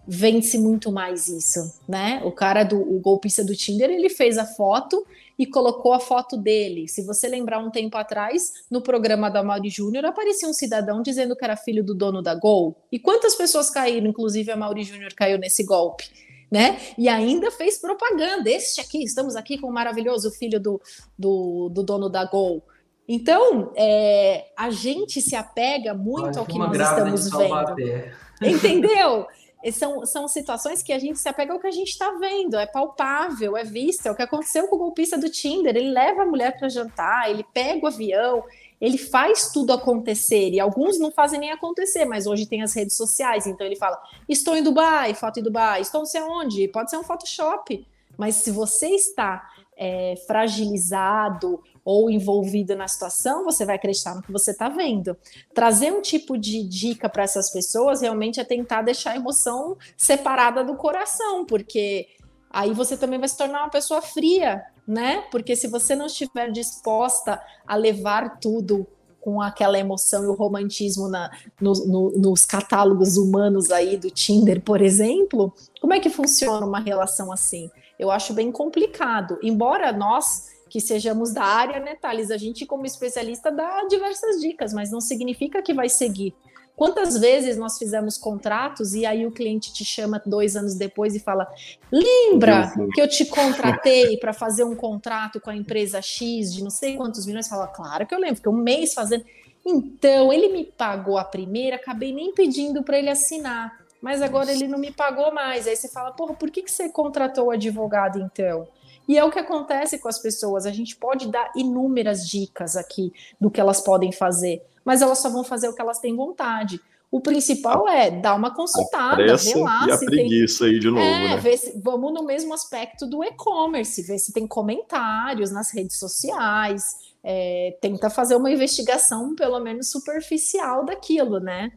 [0.08, 2.22] vence muito mais isso, né?
[2.26, 5.06] O cara do o golpista do Tinder, ele fez a foto
[5.38, 6.88] e colocou a foto dele.
[6.88, 11.36] Se você lembrar um tempo atrás, no programa da Mauri Júnior, aparecia um cidadão dizendo
[11.36, 12.76] que era filho do dono da Gol.
[12.92, 14.08] E quantas pessoas caíram?
[14.08, 16.10] Inclusive a Mauri Júnior caiu nesse golpe.
[16.52, 16.80] Né?
[16.98, 18.50] E ainda fez propaganda.
[18.50, 20.82] Este aqui, estamos aqui com o maravilhoso filho do,
[21.18, 22.62] do, do dono da Gol.
[23.08, 28.12] Então, é, a gente se apega muito ao que nós estamos vendo.
[28.42, 29.28] Entendeu?
[29.70, 32.66] são, são situações que a gente se apega ao que a gente está vendo, é
[32.66, 35.76] palpável, é visto, é o que aconteceu com o golpista do Tinder.
[35.76, 38.44] Ele leva a mulher para jantar, ele pega o avião,
[38.80, 42.96] ele faz tudo acontecer, e alguns não fazem nem acontecer, mas hoje tem as redes
[42.96, 46.90] sociais, então ele fala: estou em Dubai, foto em Dubai, estou não sei onde, pode
[46.90, 47.86] ser um Photoshop.
[48.18, 54.32] Mas se você está é, fragilizado ou envolvido na situação, você vai acreditar no que
[54.32, 55.18] você está vendo.
[55.54, 60.64] Trazer um tipo de dica para essas pessoas realmente é tentar deixar a emoção separada
[60.64, 62.08] do coração, porque
[62.50, 65.24] aí você também vai se tornar uma pessoa fria, né?
[65.32, 68.86] Porque se você não estiver disposta a levar tudo
[69.20, 71.30] com aquela emoção e o romantismo na,
[71.60, 76.80] no, no, nos catálogos humanos aí do Tinder, por exemplo, como é que funciona uma
[76.80, 77.70] relação assim?
[78.00, 79.38] Eu acho bem complicado.
[79.44, 82.32] Embora nós que sejamos da área, né, Thales?
[82.32, 86.34] A gente, como especialista, dá diversas dicas, mas não significa que vai seguir.
[86.78, 91.20] Quantas vezes nós fizemos contratos e aí o cliente te chama dois anos depois e
[91.20, 91.46] fala:
[91.92, 96.70] Lembra que eu te contratei para fazer um contrato com a empresa X de não
[96.70, 97.50] sei quantos milhões?
[97.50, 99.26] Fala, claro que eu lembro, fiquei um mês fazendo.
[99.66, 104.70] Então, ele me pagou a primeira, acabei nem pedindo para ele assinar, mas agora ele
[104.70, 105.68] não me pagou mais.
[105.68, 108.66] Aí você fala: Porra, por que, que você contratou o advogado então?
[109.08, 110.66] E é o que acontece com as pessoas.
[110.66, 115.30] A gente pode dar inúmeras dicas aqui do que elas podem fazer, mas elas só
[115.30, 116.80] vão fazer o que elas têm vontade.
[117.12, 120.74] O principal é dar uma consultada, ver lá e a se preguiça tem...
[120.74, 121.38] aí de novo, é, né?
[121.38, 121.78] Ver se...
[121.78, 128.10] Vamos no mesmo aspecto do e-commerce, ver se tem comentários nas redes sociais, é, tenta
[128.10, 131.74] fazer uma investigação pelo menos superficial daquilo, né?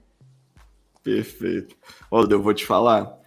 [1.03, 1.77] Perfeito.
[2.11, 3.19] Olha, eu vou te falar,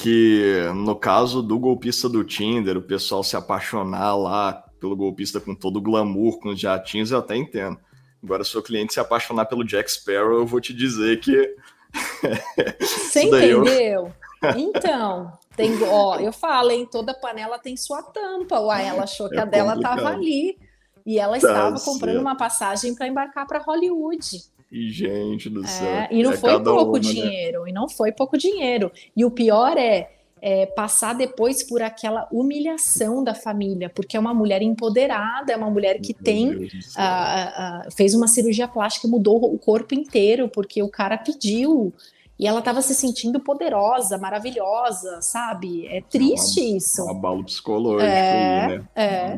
[0.00, 5.56] que no caso do golpista do Tinder, o pessoal se apaixonar lá pelo golpista com
[5.56, 7.76] todo o glamour, com os jatinhos, eu até entendo.
[8.22, 11.56] Agora, se o cliente se apaixonar pelo Jack Sparrow, eu vou te dizer que.
[12.80, 13.66] Você entendeu?
[13.66, 14.12] Eu...
[14.56, 16.86] Então, tem, ó, eu falo, hein?
[16.88, 18.60] Toda panela tem sua tampa.
[18.60, 20.56] Uai, ela achou que é a dela estava ali.
[21.04, 22.20] E ela tá estava comprando certo.
[22.20, 24.42] uma passagem para embarcar para Hollywood.
[24.70, 25.88] E, gente do céu.
[25.88, 27.00] É, e não é foi pouco uma, né?
[27.00, 27.70] dinheiro, né?
[27.70, 28.92] e não foi pouco dinheiro.
[29.16, 30.10] E o pior é,
[30.42, 35.70] é, passar depois por aquela humilhação da família, porque é uma mulher empoderada, é uma
[35.70, 40.48] mulher que Meu tem a, a, fez uma cirurgia plástica e mudou o corpo inteiro,
[40.48, 41.92] porque o cara pediu.
[42.38, 45.88] E ela estava se sentindo poderosa, maravilhosa, sabe?
[45.88, 47.04] É triste é isso.
[47.04, 48.88] Um abalo psicológico é, aí, né?
[48.94, 49.36] É.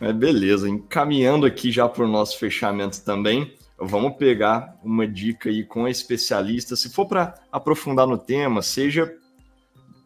[0.00, 5.62] Mas, beleza, encaminhando aqui já para o nosso fechamento também, Vamos pegar uma dica aí
[5.62, 6.74] com a especialista.
[6.74, 9.14] Se for para aprofundar no tema, seja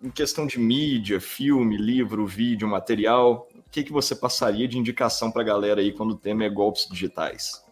[0.02, 5.30] em questão de mídia, filme, livro, vídeo, material, o que, que você passaria de indicação
[5.30, 7.62] para a galera aí quando o tema é golpes digitais?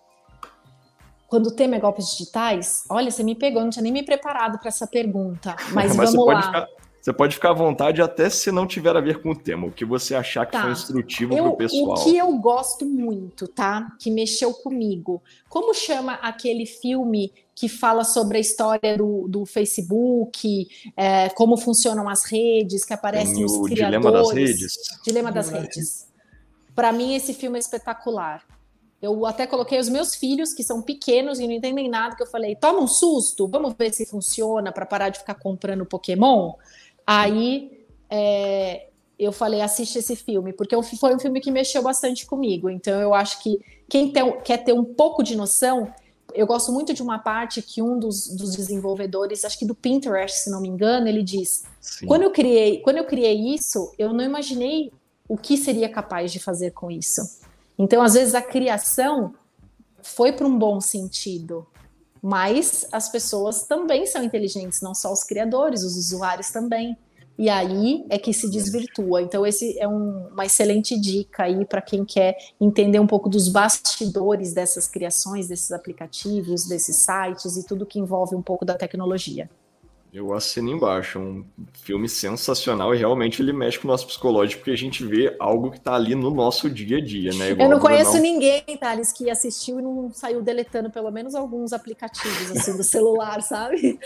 [1.26, 4.58] Quando o tema é golpes digitais, olha, você me pegou, não tinha nem me preparado
[4.58, 6.42] para essa pergunta, mas, mas vamos lá.
[6.42, 6.68] Ficar,
[7.00, 9.72] você pode ficar à vontade até se não tiver a ver com o tema, o
[9.72, 10.62] que você achar que tá.
[10.62, 11.98] foi instrutivo para o pessoal.
[11.98, 13.96] O que eu gosto muito, tá?
[13.98, 15.22] Que mexeu comigo.
[15.48, 22.08] Como chama aquele filme que fala sobre a história do, do Facebook, é, como funcionam
[22.08, 24.00] as redes, que aparecem Tem os o criadores.
[24.00, 24.76] Dilema das Redes.
[25.04, 26.08] Dilema das Redes.
[26.74, 28.44] Para mim, esse filme é espetacular.
[29.00, 32.26] Eu até coloquei os meus filhos, que são pequenos e não entendem nada, que eu
[32.26, 36.54] falei: toma um susto, vamos ver se funciona para parar de ficar comprando Pokémon.
[37.10, 38.88] Aí é,
[39.18, 42.68] eu falei, assiste esse filme, porque foi um filme que mexeu bastante comigo.
[42.68, 45.90] Então eu acho que quem tem, quer ter um pouco de noção,
[46.34, 50.40] eu gosto muito de uma parte que um dos, dos desenvolvedores, acho que do Pinterest,
[50.40, 51.64] se não me engano, ele diz:
[52.06, 54.92] quando eu criei, quando eu criei isso, eu não imaginei
[55.26, 57.22] o que seria capaz de fazer com isso.
[57.78, 59.34] Então, às vezes, a criação
[60.02, 61.66] foi para um bom sentido,
[62.22, 66.96] Mas as pessoas também são inteligentes, não só os criadores, os usuários também.
[67.38, 69.22] E aí é que se desvirtua.
[69.22, 73.48] Então, esse é um, uma excelente dica aí para quem quer entender um pouco dos
[73.48, 79.48] bastidores dessas criações, desses aplicativos, desses sites e tudo que envolve um pouco da tecnologia.
[80.12, 81.18] Eu assino embaixo.
[81.18, 81.44] É um
[81.74, 85.70] filme sensacional e realmente ele mexe com o nosso psicológico, porque a gente vê algo
[85.70, 87.50] que está ali no nosso dia a dia, né?
[87.50, 91.72] Igual eu não conheço ninguém, Thales, que assistiu e não saiu deletando pelo menos alguns
[91.72, 93.98] aplicativos assim do celular, sabe?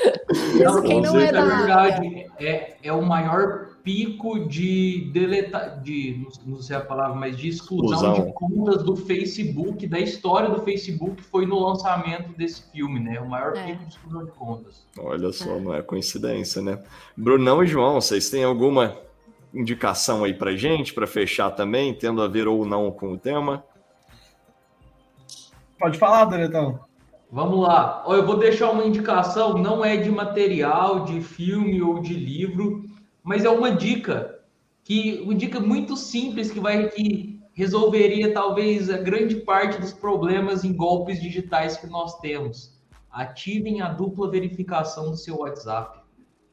[0.55, 6.27] Mesmo quem não é, é da verdade, é, é o maior pico de deletar, de
[6.47, 11.23] não sei a palavra, mas de exclusão de contas do Facebook, da história do Facebook,
[11.23, 13.21] foi no lançamento desse filme, né?
[13.21, 13.67] O maior é.
[13.67, 14.87] pico de exclusão de contas.
[14.99, 15.61] Olha só, é.
[15.61, 16.83] não é coincidência, né?
[17.17, 18.97] Brunão e João, vocês têm alguma
[19.53, 23.65] indicação aí pra gente, para fechar também, tendo a ver ou não com o tema?
[25.79, 26.81] Pode falar, Doretão.
[27.31, 28.05] Vamos lá.
[28.07, 32.85] Eu vou deixar uma indicação, não é de material, de filme ou de livro,
[33.23, 34.41] mas é uma dica
[34.85, 40.65] que uma dica muito simples que vai que resolveria talvez a grande parte dos problemas
[40.65, 42.81] em golpes digitais que nós temos.
[43.11, 46.01] Ativem a dupla verificação do seu WhatsApp.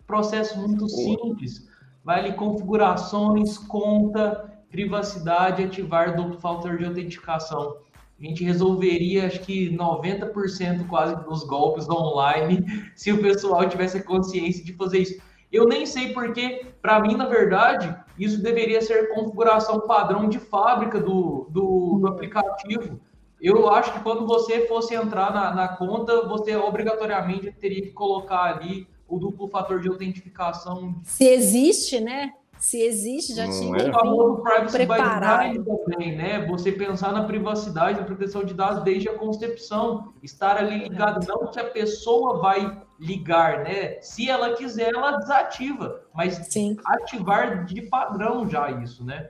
[0.05, 1.67] Processo muito simples.
[2.03, 7.77] Vai ali configurações, conta, privacidade, ativar duplo fator de autenticação.
[8.19, 14.03] A gente resolveria, acho que 90% quase dos golpes online, se o pessoal tivesse a
[14.03, 15.28] consciência de fazer isso.
[15.51, 20.99] Eu nem sei porque, para mim, na verdade, isso deveria ser configuração padrão de fábrica
[20.99, 22.99] do, do, do aplicativo.
[23.41, 28.43] Eu acho que quando você fosse entrar na, na, conta, você obrigatoriamente teria que colocar
[28.43, 30.99] ali o duplo fator de autentificação.
[31.03, 32.33] Se existe, né?
[32.59, 33.89] Se existe, já tinha é.
[33.89, 35.63] o preparado.
[35.63, 36.45] também, né?
[36.47, 41.49] Você pensar na privacidade, na proteção de dados desde a concepção, estar ali ligado, não
[41.49, 43.99] que a pessoa vai ligar, né?
[44.01, 46.75] Se ela quiser, ela desativa, mas Sim.
[46.85, 49.29] ativar de padrão já isso, né?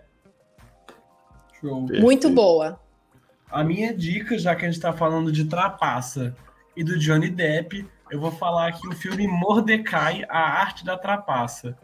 [1.60, 1.88] Show.
[2.00, 2.80] Muito boa.
[3.52, 6.36] A minha dica, já que a gente está falando de trapaça
[6.76, 11.78] e do Johnny Depp, eu vou falar aqui o filme Mordecai, a arte da trapaça.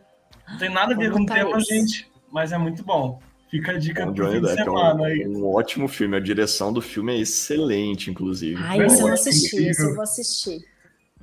[0.49, 3.19] Não tem nada a ver com o tema, gente, mas é muito bom.
[3.49, 5.27] Fica a dica pro fim de semana é um, aí.
[5.27, 8.61] Um ótimo filme, a direção do filme é excelente, inclusive.
[8.63, 10.74] Ah, esse eu não assisti, esse eu vou assistir.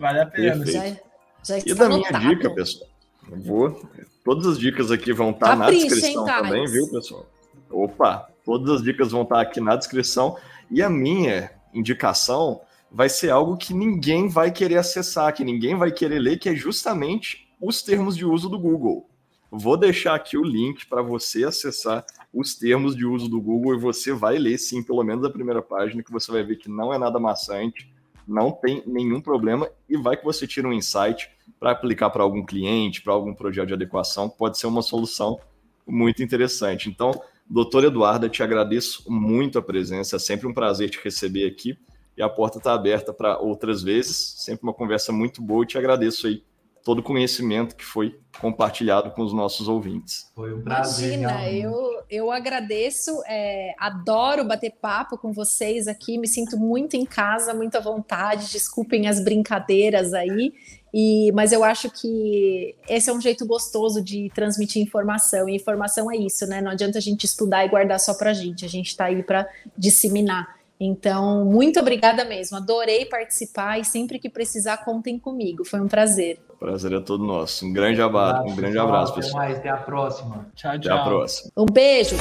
[0.03, 0.67] Vale a pena.
[0.67, 0.97] Já,
[1.45, 2.91] já e da minha dica, pessoal?
[3.29, 3.89] Vou.
[4.25, 7.25] Todas as dicas aqui vão estar tá na descrição hein, também, viu, pessoal?
[7.71, 10.37] Opa, todas as dicas vão estar tá aqui na descrição.
[10.69, 15.93] E a minha indicação vai ser algo que ninguém vai querer acessar, que ninguém vai
[15.93, 19.09] querer ler, que é justamente os termos de uso do Google.
[19.53, 23.79] Vou deixar aqui o link para você acessar os termos de uso do Google e
[23.79, 26.93] você vai ler, sim, pelo menos a primeira página, que você vai ver que não
[26.93, 27.92] é nada maçante,
[28.27, 32.45] não tem nenhum problema e vai que você tira um insight para aplicar para algum
[32.45, 35.39] cliente, para algum projeto de adequação, pode ser uma solução
[35.87, 36.89] muito interessante.
[36.89, 37.13] Então,
[37.49, 41.77] doutor Eduardo, te agradeço muito a presença, é sempre um prazer te receber aqui
[42.17, 45.79] e a porta está aberta para outras vezes, sempre uma conversa muito boa e te
[45.79, 46.43] agradeço aí
[46.85, 50.31] todo o conhecimento que foi compartilhado com os nossos ouvintes.
[50.35, 51.19] Foi um prazer.
[51.19, 57.05] Imagina, eu, eu agradeço, é, adoro bater papo com vocês aqui, me sinto muito em
[57.05, 60.53] casa, muito à vontade, desculpem as brincadeiras aí,
[60.93, 66.11] e, mas eu acho que esse é um jeito gostoso de transmitir informação, e informação
[66.11, 66.61] é isso, né?
[66.61, 69.23] Não adianta a gente estudar e guardar só para a gente, a gente está aí
[69.23, 70.62] para disseminar.
[70.85, 72.57] Então, muito obrigada mesmo.
[72.57, 75.65] Adorei participar e sempre que precisar, contem comigo.
[75.65, 76.41] Foi um prazer.
[76.59, 77.65] Prazer é todo nosso.
[77.65, 79.43] Um grande abraço, um grande abraço, pessoal.
[79.43, 80.47] Até mais, até a próxima.
[80.57, 80.93] Tchau, tchau.
[80.93, 81.53] Até a próxima.
[81.57, 82.17] Um beijo.